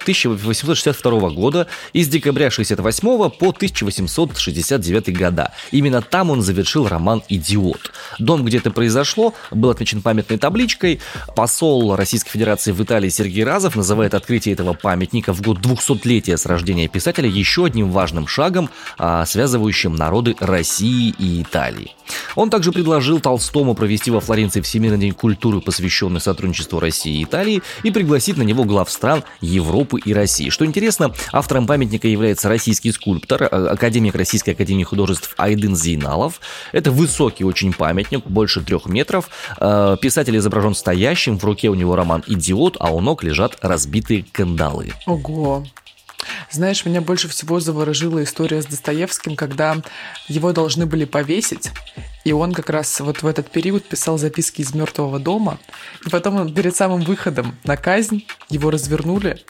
1862 0.04 1.30
года 1.30 1.66
и 1.92 2.04
с 2.04 2.08
декабря 2.08 2.50
68 2.50 3.30
по 3.30 3.48
1869 3.48 5.16
года. 5.16 5.52
Именно 5.72 6.02
там 6.02 6.30
он 6.30 6.42
завершил 6.42 6.86
роман 6.86 7.22
«Идиот». 7.28 7.92
Дом, 8.18 8.44
где 8.44 8.58
это 8.58 8.70
произошло, 8.70 9.34
был 9.50 9.70
отмечен 9.70 10.02
памятной 10.02 10.38
табличкой. 10.38 11.00
Посол 11.34 11.96
Российской 11.96 12.30
Федерации 12.30 12.72
в 12.72 12.82
Италии 12.82 13.08
Сергей 13.08 13.44
Разов 13.44 13.76
называет 13.76 14.14
открытие 14.14 14.52
этого 14.52 14.74
памятника 14.74 15.32
в 15.32 15.40
год 15.40 15.58
200-летия 15.58 16.36
с 16.36 16.46
рождения 16.46 16.88
писателя 16.88 17.28
еще 17.28 17.64
одним 17.64 17.90
важным 17.90 18.26
шагом, 18.26 18.68
а, 18.98 19.24
связывающим 19.24 19.94
народы 19.94 20.36
России 20.38 21.14
и 21.18 21.42
Италии. 21.42 21.92
Он 22.34 22.50
также 22.50 22.72
предложил 22.72 23.20
Толстому 23.20 23.74
провести 23.74 24.10
во 24.10 24.20
Флоренции 24.20 24.60
Всемирный 24.60 24.98
день 24.98 25.12
культуры, 25.12 25.60
посвященный 25.60 26.20
сотрудничеству 26.20 26.80
России 26.80 27.20
и 27.20 27.24
Италии, 27.24 27.62
и 27.82 27.90
пригласить 27.90 28.36
на 28.36 28.42
него 28.42 28.64
глав 28.64 28.90
стран 28.90 29.24
Европы 29.40 29.93
и 29.96 30.12
России. 30.12 30.50
Что 30.50 30.64
интересно, 30.64 31.14
автором 31.32 31.66
памятника 31.66 32.08
является 32.08 32.48
российский 32.48 32.92
скульптор, 32.92 33.44
а, 33.44 33.72
академик 33.72 34.14
Российской 34.14 34.50
Академии 34.50 34.84
Художеств 34.84 35.34
Айдын 35.36 35.76
Зейналов. 35.76 36.40
Это 36.72 36.90
высокий 36.90 37.44
очень 37.44 37.72
памятник, 37.72 38.24
больше 38.26 38.60
трех 38.60 38.86
метров. 38.86 39.28
А, 39.58 39.96
писатель 39.96 40.36
изображен 40.36 40.74
стоящим, 40.74 41.38
в 41.38 41.44
руке 41.44 41.68
у 41.68 41.74
него 41.74 41.96
роман 41.96 42.22
«Идиот», 42.26 42.76
а 42.80 42.90
у 42.92 43.00
ног 43.00 43.22
лежат 43.22 43.58
разбитые 43.62 44.24
кандалы. 44.32 44.92
Ого, 45.06 45.64
знаешь, 46.50 46.84
меня 46.84 47.00
больше 47.00 47.28
всего 47.28 47.60
заворожила 47.60 48.22
история 48.22 48.62
с 48.62 48.66
Достоевским, 48.66 49.36
когда 49.36 49.76
его 50.28 50.52
должны 50.52 50.86
были 50.86 51.04
повесить, 51.04 51.70
и 52.24 52.32
он 52.32 52.52
как 52.52 52.70
раз 52.70 53.00
вот 53.00 53.22
в 53.22 53.26
этот 53.26 53.50
период 53.50 53.84
писал 53.84 54.18
записки 54.18 54.62
из 54.62 54.74
мертвого 54.74 55.18
дома. 55.18 55.58
И 56.06 56.10
потом 56.10 56.52
перед 56.54 56.74
самым 56.74 57.02
выходом 57.02 57.56
на 57.64 57.76
казнь 57.76 58.26
его 58.48 58.70
развернули, 58.70 59.40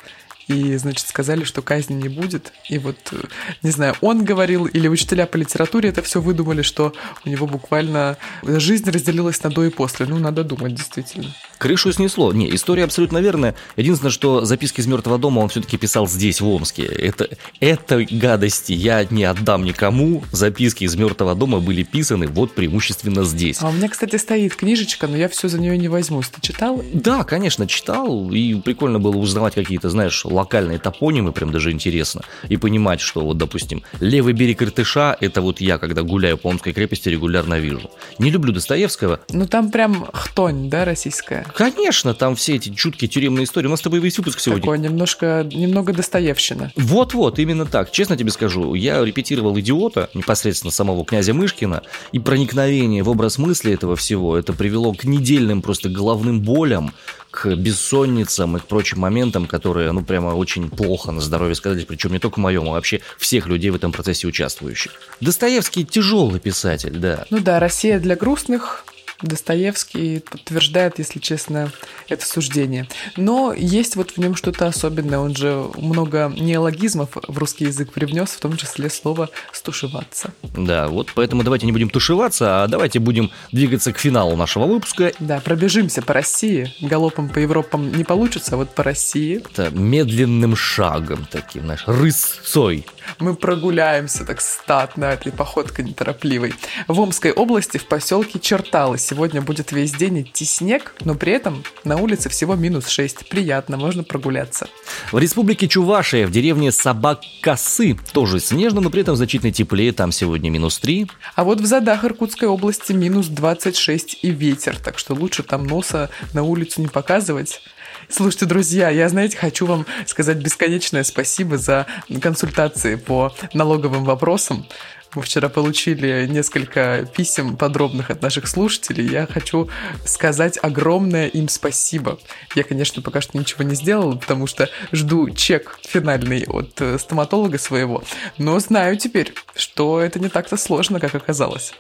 и, 0.49 0.77
значит, 0.77 1.07
сказали, 1.07 1.45
что 1.45 1.63
казни 1.63 1.95
не 1.95 2.09
будет. 2.09 2.53
И 2.69 2.79
вот, 2.79 2.97
э, 3.13 3.17
не 3.63 3.71
знаю, 3.71 3.95
он 4.01 4.25
говорил, 4.25 4.67
или 4.67 4.89
учителя 4.89 5.27
по 5.27 5.37
литературе 5.37 5.89
это 5.89 6.03
все 6.03 6.21
выдумали, 6.21 6.63
что 6.63 6.93
у 7.25 7.29
него 7.29 7.47
буквально 7.47 8.17
жизнь 8.43 8.91
разделилась 8.91 9.43
на 9.43 9.51
до 9.51 9.65
и 9.65 9.71
после. 9.71 10.07
Ну, 10.07 10.19
надо 10.19 10.45
думать, 10.45 10.75
действительно. 10.75 11.35
Крышу 11.59 11.93
снесло. 11.93 12.33
Не, 12.33 12.55
история 12.55 12.85
абсолютно 12.85 13.19
верная. 13.19 13.55
Единственное, 13.77 14.11
что 14.11 14.45
записки 14.45 14.81
из 14.81 14.87
мертвого 14.87 15.19
дома 15.19 15.41
он 15.41 15.49
все-таки 15.49 15.79
писал 15.79 16.07
здесь, 16.07 16.41
в 16.41 16.49
Омске. 16.49 16.85
Это, 16.85 17.29
это 17.61 18.05
гадости 18.11 18.73
я 18.73 19.05
не 19.09 19.25
отдам 19.25 19.65
никому. 19.65 20.25
Записки 20.33 20.85
из 20.85 20.95
мертвого 20.97 21.35
дома 21.35 21.61
были 21.61 21.83
писаны 21.83 22.27
вот 22.27 22.55
преимущественно 22.55 23.25
здесь. 23.25 23.59
А 23.61 23.69
у 23.69 23.73
меня, 23.73 23.89
кстати, 23.89 24.17
стоит 24.17 24.57
книжечка, 24.57 25.07
но 25.07 25.17
я 25.17 25.29
все 25.29 25.49
за 25.49 25.59
нее 25.59 25.79
не 25.79 25.89
возьмусь. 25.89 26.29
Ты 26.29 26.41
читал? 26.41 26.83
Да, 26.93 27.25
конечно, 27.25 27.67
читал. 27.67 28.31
И 28.31 28.55
прикольно 28.61 28.99
было 28.99 29.17
узнавать 29.17 29.55
какие-то, 29.55 29.89
знаешь, 29.89 30.25
локальные 30.35 30.79
топонимы, 30.79 31.33
прям 31.33 31.53
даже 31.53 31.71
интересно. 31.71 32.23
И 32.49 32.57
понимать, 32.57 33.01
что 33.01 33.25
вот, 33.25 33.39
допустим, 33.39 33.83
левый 34.01 34.33
берег 34.33 34.63
Иртыша, 34.63 35.17
это 35.21 35.41
вот 35.41 35.61
я, 35.61 35.79
когда 35.79 36.03
гуляю 36.03 36.37
по 36.37 36.49
Омской 36.49 36.73
крепости, 36.73 37.09
регулярно 37.09 37.59
вижу. 37.59 37.91
Не 38.19 38.31
люблю 38.31 38.53
Достоевского. 38.53 39.21
Ну 39.31 39.47
там 39.47 39.71
прям 39.71 40.07
хтонь, 40.13 40.69
да, 40.69 40.85
российская? 40.85 41.47
Конечно, 41.55 42.15
там 42.15 42.37
все 42.37 42.57
эти 42.57 42.71
чуткие 42.71 43.09
тюремные 43.09 43.45
истории. 43.45 43.67
У 43.67 43.71
нас 43.71 43.81
с 43.81 43.83
тобой 43.83 44.01
весь 44.01 44.19
выпуск 44.19 44.41
сегодня. 44.41 44.63
Такое 44.63 44.79
немножко, 44.79 45.47
немного 45.51 45.93
Достоевщина. 45.93 46.73
Вот-вот, 46.77 47.39
именно 47.39 47.67
так. 47.67 47.91
Честно 47.93 48.17
тебе 48.17 48.31
скажу, 48.31 48.75
я 48.75 49.05
репетировал 49.05 49.59
«Идиота», 49.59 50.11
непосредственно 50.15 50.71
самого 50.71 51.05
князя 51.05 51.35
Мышкина, 51.35 51.83
и 52.13 52.19
проникновение 52.19 53.03
в 53.03 53.09
образ 53.09 53.39
мысли 53.39 53.73
этого 53.73 53.97
всего, 53.97 54.37
это 54.37 54.53
привело 54.53 54.93
к 54.93 55.05
недельным 55.05 55.63
просто 55.63 55.89
головным 55.89 56.41
болям, 56.41 56.93
к 57.35 57.57
бессонницам 57.57 58.57
и 58.57 58.61
к 58.61 58.67
прочим 58.67 59.01
моментам, 59.01 59.47
которые, 59.47 59.91
ну, 59.91 60.05
прямо 60.05 60.29
очень 60.29 60.71
плохо 60.71 61.11
на 61.11 61.21
здоровье 61.21 61.57
сказались, 61.57 61.85
причем 61.85 62.13
не 62.13 62.21
только 62.21 62.39
моем, 62.39 62.69
а 62.69 62.73
вообще 62.73 63.01
всех 63.19 63.49
людей 63.49 63.71
в 63.71 63.75
этом 63.75 63.91
процессе 63.91 64.29
участвующих. 64.29 64.93
Достоевский 65.21 65.85
тяжелый 65.85 66.39
писатель, 66.39 66.97
да. 66.97 67.27
Ну 67.31 67.41
да, 67.41 67.59
Россия 67.59 67.99
для 67.99 68.15
грустных, 68.15 68.85
Достоевский 69.25 70.21
подтверждает, 70.21 70.99
если 70.99 71.19
честно, 71.19 71.73
это 72.09 72.27
суждение. 72.27 72.89
Но 73.17 73.53
есть 73.53 73.97
вот 73.97 74.13
в 74.13 74.19
нем 74.19 74.35
что-то 74.35 74.67
особенное. 74.67 75.19
Он 75.19 75.35
же 75.35 75.65
много 75.77 76.33
неологизмов 76.37 77.11
в 77.15 77.39
русский 77.39 77.65
язык 77.65 77.93
привнес, 77.93 78.31
в 78.31 78.41
том 78.41 78.57
числе 78.57 78.91
слово 78.91 79.31
«стушеваться». 79.53 80.33
Да, 80.43 80.89
вот 80.89 81.13
поэтому 81.15 81.43
давайте 81.43 81.67
не 81.67 81.73
будем 81.73 81.91
тушеваться, 81.91 82.63
а 82.63 82.69
давайте 82.69 82.99
будем 82.99 83.31
двигаться 83.53 83.93
к 83.93 83.99
финалу 83.99 84.37
нашего 84.37 84.67
выпуска. 84.67 85.13
Да, 85.19 85.41
пробежимся 85.41 86.03
по 86.03 86.13
России. 86.13 86.73
Галопом 86.81 87.29
по 87.29 87.39
Европам 87.39 87.93
не 87.93 88.05
получится, 88.05 88.55
а 88.55 88.59
вот 88.59 88.75
по 88.75 88.83
России. 88.83 89.43
Это 89.51 89.71
медленным 89.71 90.57
шагом 90.57 91.27
таким, 91.31 91.65
знаешь, 91.65 91.85
рысцой. 91.87 92.87
Мы 93.19 93.35
прогуляемся 93.35 94.25
так 94.25 94.41
статно 94.41 95.07
этой 95.07 95.33
походкой 95.33 95.85
неторопливой. 95.85 96.55
В 96.89 97.01
Омской 97.01 97.33
области 97.33 97.79
в 97.79 97.87
поселке 97.87 98.39
Черталы 98.39 98.99
сегодня 99.15 99.43
будет 99.43 99.71
весь 99.71 99.93
день 99.93 100.23
идти 100.23 100.45
снег, 100.45 100.97
но 101.05 101.15
при 101.15 101.33
этом 101.33 101.63
на 101.85 101.97
улице 101.99 102.29
всего 102.29 102.57
минус 102.57 102.89
6. 102.89 103.29
Приятно, 103.29 103.77
можно 103.77 104.03
прогуляться. 104.03 104.67
В 105.13 105.19
республике 105.19 105.69
Чувашия 105.69 106.27
в 106.27 106.33
деревне 106.33 106.73
Собак-Косы 106.73 107.97
тоже 108.13 108.41
снежно, 108.41 108.81
но 108.81 108.91
при 108.91 109.03
этом 109.03 109.15
значительно 109.15 109.53
теплее, 109.53 109.93
там 109.93 110.11
сегодня 110.11 110.51
минус 110.51 110.81
3. 110.81 111.07
А 111.37 111.45
вот 111.45 111.61
в 111.61 111.65
Задах 111.65 112.05
Иркутской 112.05 112.49
области 112.49 112.91
минус 112.91 113.29
26 113.29 114.19
и 114.23 114.31
ветер, 114.31 114.81
так 114.81 114.99
что 114.99 115.15
лучше 115.15 115.45
там 115.45 115.65
носа 115.65 116.11
на 116.33 116.43
улицу 116.43 116.81
не 116.81 116.89
показывать. 116.89 117.61
Слушайте, 118.09 118.47
друзья, 118.47 118.91
я, 118.91 119.09
знаете, 119.09 119.37
хочу 119.37 119.67
вам 119.67 119.87
сказать 120.07 120.39
бесконечное 120.39 121.05
спасибо 121.05 121.57
за 121.57 121.87
консультации 122.21 122.97
по 122.97 123.35
налоговым 123.55 124.05
вопросам. 124.05 124.67
Мы 125.15 125.23
вчера 125.23 125.49
получили 125.49 126.27
несколько 126.29 127.09
писем 127.17 127.57
подробных 127.57 128.11
от 128.11 128.21
наших 128.21 128.49
слушателей. 128.49 129.09
Я 129.09 129.27
хочу 129.27 129.69
сказать 130.05 130.59
огромное 130.61 131.29
им 131.29 131.49
спасибо. 131.49 132.19
Я, 132.55 132.65
конечно, 132.65 133.01
пока 133.01 133.21
что 133.21 133.39
ничего 133.39 133.63
не 133.63 133.77
сделала, 133.77 134.17
потому 134.17 134.47
что 134.47 134.69
жду 134.93 135.31
чек 135.31 135.79
финальный 135.83 136.45
от 136.49 136.81
э, 136.81 136.99
стоматолога 136.99 137.59
своего. 137.59 138.03
Но 138.39 138.59
знаю 138.59 138.97
теперь, 138.97 139.33
что 139.55 140.01
это 140.01 140.19
не 140.19 140.29
так-то 140.29 140.57
сложно, 140.57 140.99
как 140.99 141.15
оказалось. 141.15 141.75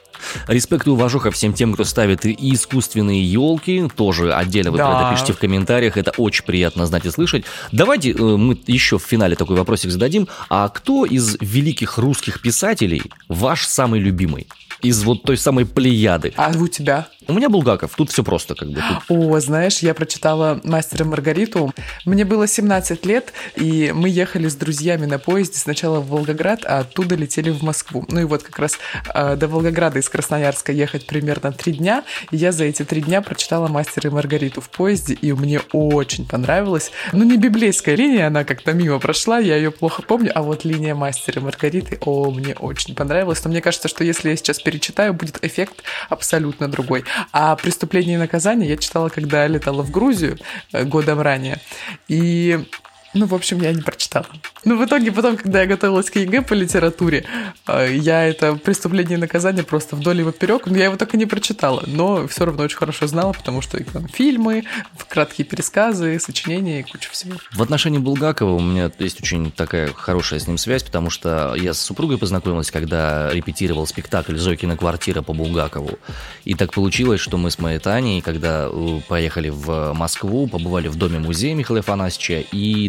Респект 0.47 0.87
и 0.87 0.91
уважуха 0.91 1.31
всем 1.31 1.53
тем, 1.55 1.75
кто 1.75 1.85
ставит 1.85 2.25
и 2.25 2.55
искусственные 2.55 3.25
елки. 3.25 3.89
Тоже 3.97 4.33
отдельно 4.33 4.71
вы 4.71 4.79
да. 4.79 4.87
про 4.87 5.01
это 5.01 5.15
пишите 5.15 5.33
в 5.33 5.39
комментариях. 5.39 5.97
Это 5.97 6.13
очень 6.13 6.45
приятно 6.45 6.87
знать 6.87 7.05
и 7.05 7.11
слышать. 7.11 7.45
Давайте 7.73 8.13
э, 8.13 8.23
мы 8.23 8.59
еще 8.67 8.99
в 8.99 9.03
финале 9.03 9.35
такой 9.37 9.57
вопросик 9.57 9.91
зададим. 9.91 10.29
А 10.49 10.69
кто 10.69 11.05
из 11.05 11.37
великих 11.41 11.99
русских 11.99 12.41
писателей 12.41 13.11
ваш 13.29 13.67
самый 13.67 14.01
любимый? 14.01 14.47
Из 14.85 15.03
вот 15.03 15.23
той 15.23 15.37
самой 15.37 15.67
плеяды. 15.67 16.33
А 16.37 16.53
у 16.57 16.69
тебя? 16.69 17.09
У 17.27 17.33
меня 17.33 17.49
Булгаков, 17.49 17.95
тут 17.97 18.11
все 18.11 18.23
просто 18.23 18.55
как 18.55 18.69
бы. 18.69 18.83
Тут... 18.87 19.05
О, 19.09 19.41
знаешь, 19.41 19.79
я 19.79 19.95
прочитала 19.95 20.61
«Мастера 20.63 21.05
Маргариту». 21.05 21.73
Мне 22.05 22.25
было 22.25 22.47
17 22.47 23.07
лет, 23.07 23.33
и 23.57 23.93
мы 23.95 24.11
ехали 24.11 24.47
с 24.47 24.55
друзьями 24.55 25.07
на 25.07 25.19
поезде 25.19 25.59
сначала 25.59 26.01
в 26.01 26.09
Волгоград, 26.09 26.67
а 26.67 26.81
оттуда 26.81 27.15
летели 27.15 27.51
в 27.51 27.63
Москву. 27.63 28.05
Ну 28.09 28.21
и 28.21 28.25
вот 28.25 28.43
как 28.43 28.59
раз 28.59 28.79
э, 29.15 29.37
до 29.37 29.49
Волгограда 29.49 30.01
из 30.01 30.09
Красноярска 30.09 30.73
ехать 30.73 31.07
примерно 31.07 31.53
три 31.53 31.73
дня, 31.73 32.05
и 32.31 32.37
я 32.37 32.53
за 32.53 32.65
эти 32.65 32.85
три 32.85 33.01
дня 33.01 33.23
прочитала 33.23 33.69
«Мастера 33.69 34.11
и 34.11 34.13
Маргариту» 34.13 34.61
в 34.61 34.69
поезде, 34.69 35.15
и 35.15 35.33
мне 35.33 35.61
очень 35.73 36.27
понравилось. 36.27 36.91
Ну, 37.13 37.25
не 37.25 37.39
библейская 37.39 37.97
линия, 37.97 38.27
она 38.27 38.45
как-то 38.45 38.75
мимо 38.75 38.99
прошла, 38.99 39.39
я 39.39 39.57
ее 39.57 39.71
плохо 39.71 40.03
помню, 40.03 40.31
а 40.35 40.43
вот 40.43 40.65
линия 40.65 40.95
«Мастера 40.95 41.41
и 41.41 41.45
Маргариты», 41.45 41.99
о, 42.03 42.31
мне 42.31 42.55
очень 42.55 42.95
понравилось. 42.95 43.43
Но 43.45 43.51
мне 43.51 43.63
кажется, 43.63 43.89
что 43.89 44.05
если 44.05 44.29
я 44.29 44.37
сейчас 44.37 44.61
перечитаю, 44.75 45.15
будет 45.15 45.45
эффект 45.45 45.85
абсолютно 46.09 46.69
другой. 46.69 47.05
А 47.33 47.55
«Преступление 47.57 48.17
и 48.17 48.19
наказание» 48.19 48.69
я 48.69 48.77
читала, 48.77 49.09
когда 49.09 49.47
летала 49.47 49.83
в 49.83 49.91
Грузию 49.91 50.39
э, 50.73 50.85
годом 50.85 51.21
ранее. 51.21 51.61
И 52.09 52.67
ну, 53.15 53.27
в 53.27 53.35
общем, 53.35 53.61
я 53.61 53.73
не 53.73 53.83
прочитала. 53.83 54.27
Ну, 54.65 54.77
в 54.77 54.85
итоге, 54.85 55.13
потом, 55.13 55.37
когда 55.37 55.61
я 55.63 55.67
готовилась 55.67 56.11
к 56.11 56.17
ЕГЭ 56.17 56.43
по 56.43 56.55
литературе, 56.55 57.25
э, 57.67 57.95
я 57.97 58.25
это 58.25 58.55
«Преступление 58.57 59.17
и 59.17 59.21
наказание» 59.21 59.65
просто 59.65 59.97
вдоль 59.97 60.21
и 60.21 60.25
поперек, 60.25 60.67
я 60.67 60.85
его 60.85 60.97
и 60.97 61.17
не 61.17 61.27
прочитала, 61.27 61.85
но 61.87 62.27
все 62.27 62.45
равно 62.45 62.65
очень 62.65 62.77
хорошо 62.77 63.07
знала, 63.07 63.33
потому 63.33 63.61
что 63.63 63.83
там 63.85 64.09
фильмы, 64.09 64.65
краткие 65.09 65.47
пересказы, 65.47 66.19
сочинения 66.19 66.81
и 66.81 66.83
куча 66.83 67.11
всего. 67.11 67.35
В 67.53 67.63
отношении 67.63 67.99
Булгакова 67.99 68.55
у 68.55 68.61
меня 68.61 68.91
есть 68.99 69.21
очень 69.21 69.51
такая 69.53 69.93
хорошая 69.93 70.41
с 70.41 70.47
ним 70.47 70.59
связь, 70.59 70.83
потому 70.83 71.11
что 71.11 71.55
я 71.57 71.75
с 71.75 71.81
супругой 71.81 72.19
познакомилась, 72.19 72.71
когда 72.71 73.31
репетировал 73.33 73.87
спектакль 73.87 74.37
«Зойкина 74.37 74.77
квартира» 74.77 75.23
по 75.23 75.33
Булгакову. 75.33 75.99
И 76.45 76.55
так 76.55 76.73
получилось, 76.73 77.21
что 77.21 77.37
мы 77.37 77.51
с 77.51 77.59
моей 77.59 77.79
Таней, 77.79 78.21
когда 78.21 78.69
э, 78.71 79.01
поехали 79.07 79.51
в 79.51 79.93
Москву, 79.93 80.49
побывали 80.49 80.89
в 80.89 80.97
доме-музея 80.97 81.55
Михаила 81.55 81.81
Афанасьевича 81.81 82.45
и 82.51 82.89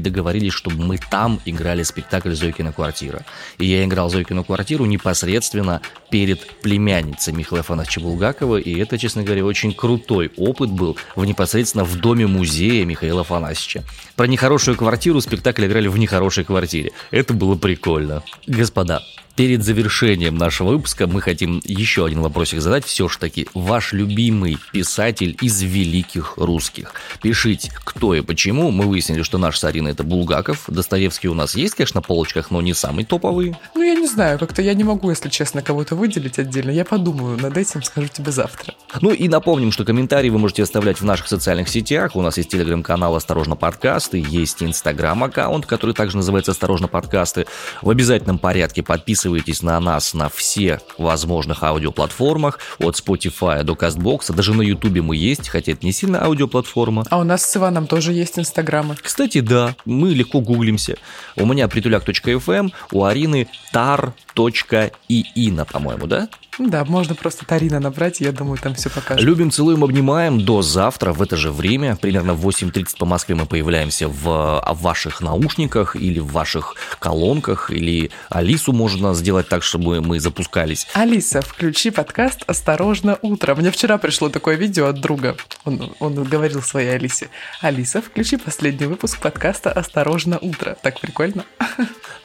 чтобы 0.50 0.84
мы 0.84 0.98
там 0.98 1.40
играли 1.46 1.84
спектакль 1.84 2.34
«Зойкина 2.34 2.74
квартира». 2.74 3.26
И 3.58 3.66
я 3.66 3.84
играл 3.84 4.10
«Зойкину 4.10 4.44
квартиру» 4.44 4.86
непосредственно 4.86 5.82
перед 6.10 6.46
племянницей 6.62 7.34
Михаила 7.34 7.62
Афанасьевича 7.62 8.02
Булгакова, 8.02 8.58
и 8.58 8.78
это, 8.80 8.98
честно 8.98 9.24
говоря, 9.24 9.46
очень 9.46 9.74
крутой 9.74 10.32
опыт 10.38 10.70
был 10.72 10.98
в 11.16 11.26
непосредственно 11.26 11.84
в 11.84 11.96
доме 11.98 12.28
музея 12.28 12.86
Михаила 12.86 13.22
Афанасьевича. 13.22 13.84
Про 14.16 14.28
нехорошую 14.28 14.78
квартиру 14.78 15.20
спектакль 15.20 15.66
играли 15.66 15.88
в 15.88 15.98
нехорошей 15.98 16.46
квартире. 16.46 16.92
Это 17.12 17.34
было 17.34 17.56
прикольно. 17.56 18.24
Господа, 18.48 19.02
Перед 19.36 19.66
завершением 19.66 20.38
нашего 20.38 20.70
выпуска 20.70 21.08
мы 21.08 21.20
хотим 21.20 21.62
еще 21.66 22.06
один 22.06 22.22
вопросик 22.22 22.62
задать. 22.62 22.86
Все 22.86 23.10
ж 23.10 23.18
таки, 23.18 23.50
ваш 23.54 23.92
любимый 23.92 24.58
писатель 24.72 25.38
из 25.42 25.62
великих 25.62 26.36
русских. 26.38 26.94
Пишите, 27.22 27.70
кто 27.84 28.16
и 28.16 28.22
почему. 28.22 28.72
Мы 28.72 28.86
выяснили, 28.86 29.24
что 29.24 29.38
наш 29.38 29.60
с 29.60 29.64
Ариной 29.66 29.92
это 29.92 30.06
Булгаков. 30.06 30.64
Достоевский 30.70 31.28
у 31.28 31.34
нас 31.34 31.54
есть, 31.56 31.76
конечно, 31.76 31.98
на 31.98 32.02
полочках, 32.02 32.50
но 32.50 32.62
не 32.62 32.74
самый 32.74 33.04
топовый. 33.04 33.58
Ну, 33.74 33.82
я 33.82 33.96
не 33.96 34.08
знаю, 34.08 34.40
как-то 34.40 34.62
я 34.62 34.74
не 34.74 34.86
могу, 34.86 35.10
если 35.10 35.28
честно, 35.28 35.62
кого-то 35.62 35.98
выделить 35.98 36.40
отдельно. 36.40 36.72
Я 36.72 36.86
подумаю 36.86 37.38
над 37.38 37.58
этим, 37.58 37.84
скажу 37.84 38.08
тебе 38.08 38.32
завтра. 38.32 38.74
Ну 39.02 39.12
и 39.12 39.28
напомним, 39.28 39.74
что 39.74 39.84
комментарии 39.84 40.30
вы 40.30 40.40
можете 40.40 40.64
оставлять 40.64 41.02
в 41.02 41.04
наших 41.04 41.28
социальных 41.28 41.68
сетях. 41.68 42.16
У 42.16 42.22
нас 42.22 42.38
есть 42.38 42.52
телеграм-канал 42.52 43.14
«Осторожно, 43.14 43.58
подкасты», 44.06 44.24
есть 44.28 44.64
инстаграм-аккаунт, 44.64 45.66
который 45.66 45.94
также 45.96 46.18
называется 46.18 46.52
«Осторожно, 46.52 46.88
подкасты». 46.88 47.46
В 47.82 47.90
обязательном 47.90 48.38
порядке 48.38 48.84
подписывайтесь 48.84 49.64
на 49.64 49.80
нас 49.80 50.14
на 50.14 50.30
все 50.30 50.80
возможных 50.98 51.64
аудиоплатформах, 51.64 52.60
от 52.80 52.96
Spotify 52.96 53.64
до 53.64 53.74
CastBox, 53.74 54.34
даже 54.34 54.54
на 54.54 54.62
YouTube 54.62 55.02
мы 55.02 55.16
есть, 55.16 55.50
хотя 55.50 55.72
это 55.72 55.86
не 55.86 55.92
сильно 55.92 56.24
аудиоплатформа. 56.24 57.06
А 57.10 57.20
у 57.20 57.24
нас 57.24 57.44
с 57.50 57.58
Иваном 57.58 57.88
тоже 57.88 58.14
есть 58.14 58.38
инстаграмы. 58.40 58.96
Кстати, 59.02 59.42
да, 59.42 59.76
мы 59.86 60.10
легко 60.10 60.40
гуглимся. 60.40 60.98
У 61.36 61.46
меня 61.46 61.68
притуляк.фм, 61.68 62.70
у 62.92 63.04
Арины 63.04 63.48
tar.iina, 63.74 65.66
по-моему, 65.72 66.08
да? 66.08 66.30
Да, 66.58 66.86
можно 66.86 67.16
просто 67.16 67.46
Тарина 67.46 67.80
набрать, 67.80 68.22
я 68.22 68.32
думаю, 68.32 68.58
там 68.58 68.76
все 68.76 68.90
покажет. 68.90 69.24
Любим, 69.24 69.52
целуем, 69.52 69.84
обнимаем. 69.84 70.44
До 70.44 70.62
завтра 70.62 71.12
в 71.12 71.22
это 71.22 71.36
же 71.36 71.52
время, 71.52 71.96
примерно 71.98 72.34
в 72.34 72.48
8.30 72.48 72.98
по 72.98 73.06
Москве 73.06 73.36
мы 73.36 73.46
появляемся 73.46 74.08
в, 74.08 74.24
в 74.24 74.82
ваших 74.82 75.22
наушниках 75.22 75.96
или 75.96 76.20
в 76.20 76.32
ваших 76.32 76.76
колонках, 77.00 77.72
или 77.72 78.12
Алису 78.30 78.72
можно 78.72 79.14
сделать 79.14 79.50
так, 79.50 79.64
чтобы 79.64 80.02
мы 80.02 80.20
запускались. 80.20 80.88
Алиса, 80.94 81.42
включи 81.42 81.90
подкаст 81.90 82.44
«Осторожно, 82.48 83.20
утро». 83.22 83.56
Мне 83.56 83.72
вчера 83.72 83.98
пришло 83.98 84.30
такое 84.30 84.56
видео 84.56 84.88
от 84.88 85.02
друга. 85.02 85.36
Он, 85.66 85.94
он 86.00 86.24
говорил 86.24 86.62
своей 86.62 86.96
Алисе. 86.96 87.30
Алиса, 87.62 88.02
включи 88.02 88.38
последний 88.38 88.86
выпуск 88.86 89.20
подкаста 89.20 89.72
«Осторожно, 89.72 90.38
утро». 90.40 90.78
Так 90.82 91.02
прикольно. 91.02 91.44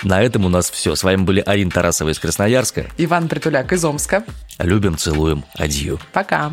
На 0.03 0.23
этом 0.23 0.45
у 0.45 0.49
нас 0.49 0.71
все. 0.71 0.95
С 0.95 1.03
вами 1.03 1.23
были 1.23 1.41
Арина 1.41 1.71
Тарасова 1.71 2.11
из 2.11 2.19
Красноярска. 2.19 2.87
Иван 2.97 3.29
Притуляк 3.29 3.73
из 3.73 3.85
Омска. 3.85 4.20
Любим, 4.59 4.97
целуем. 4.97 5.45
Адью. 5.55 5.99
Пока. 6.13 6.53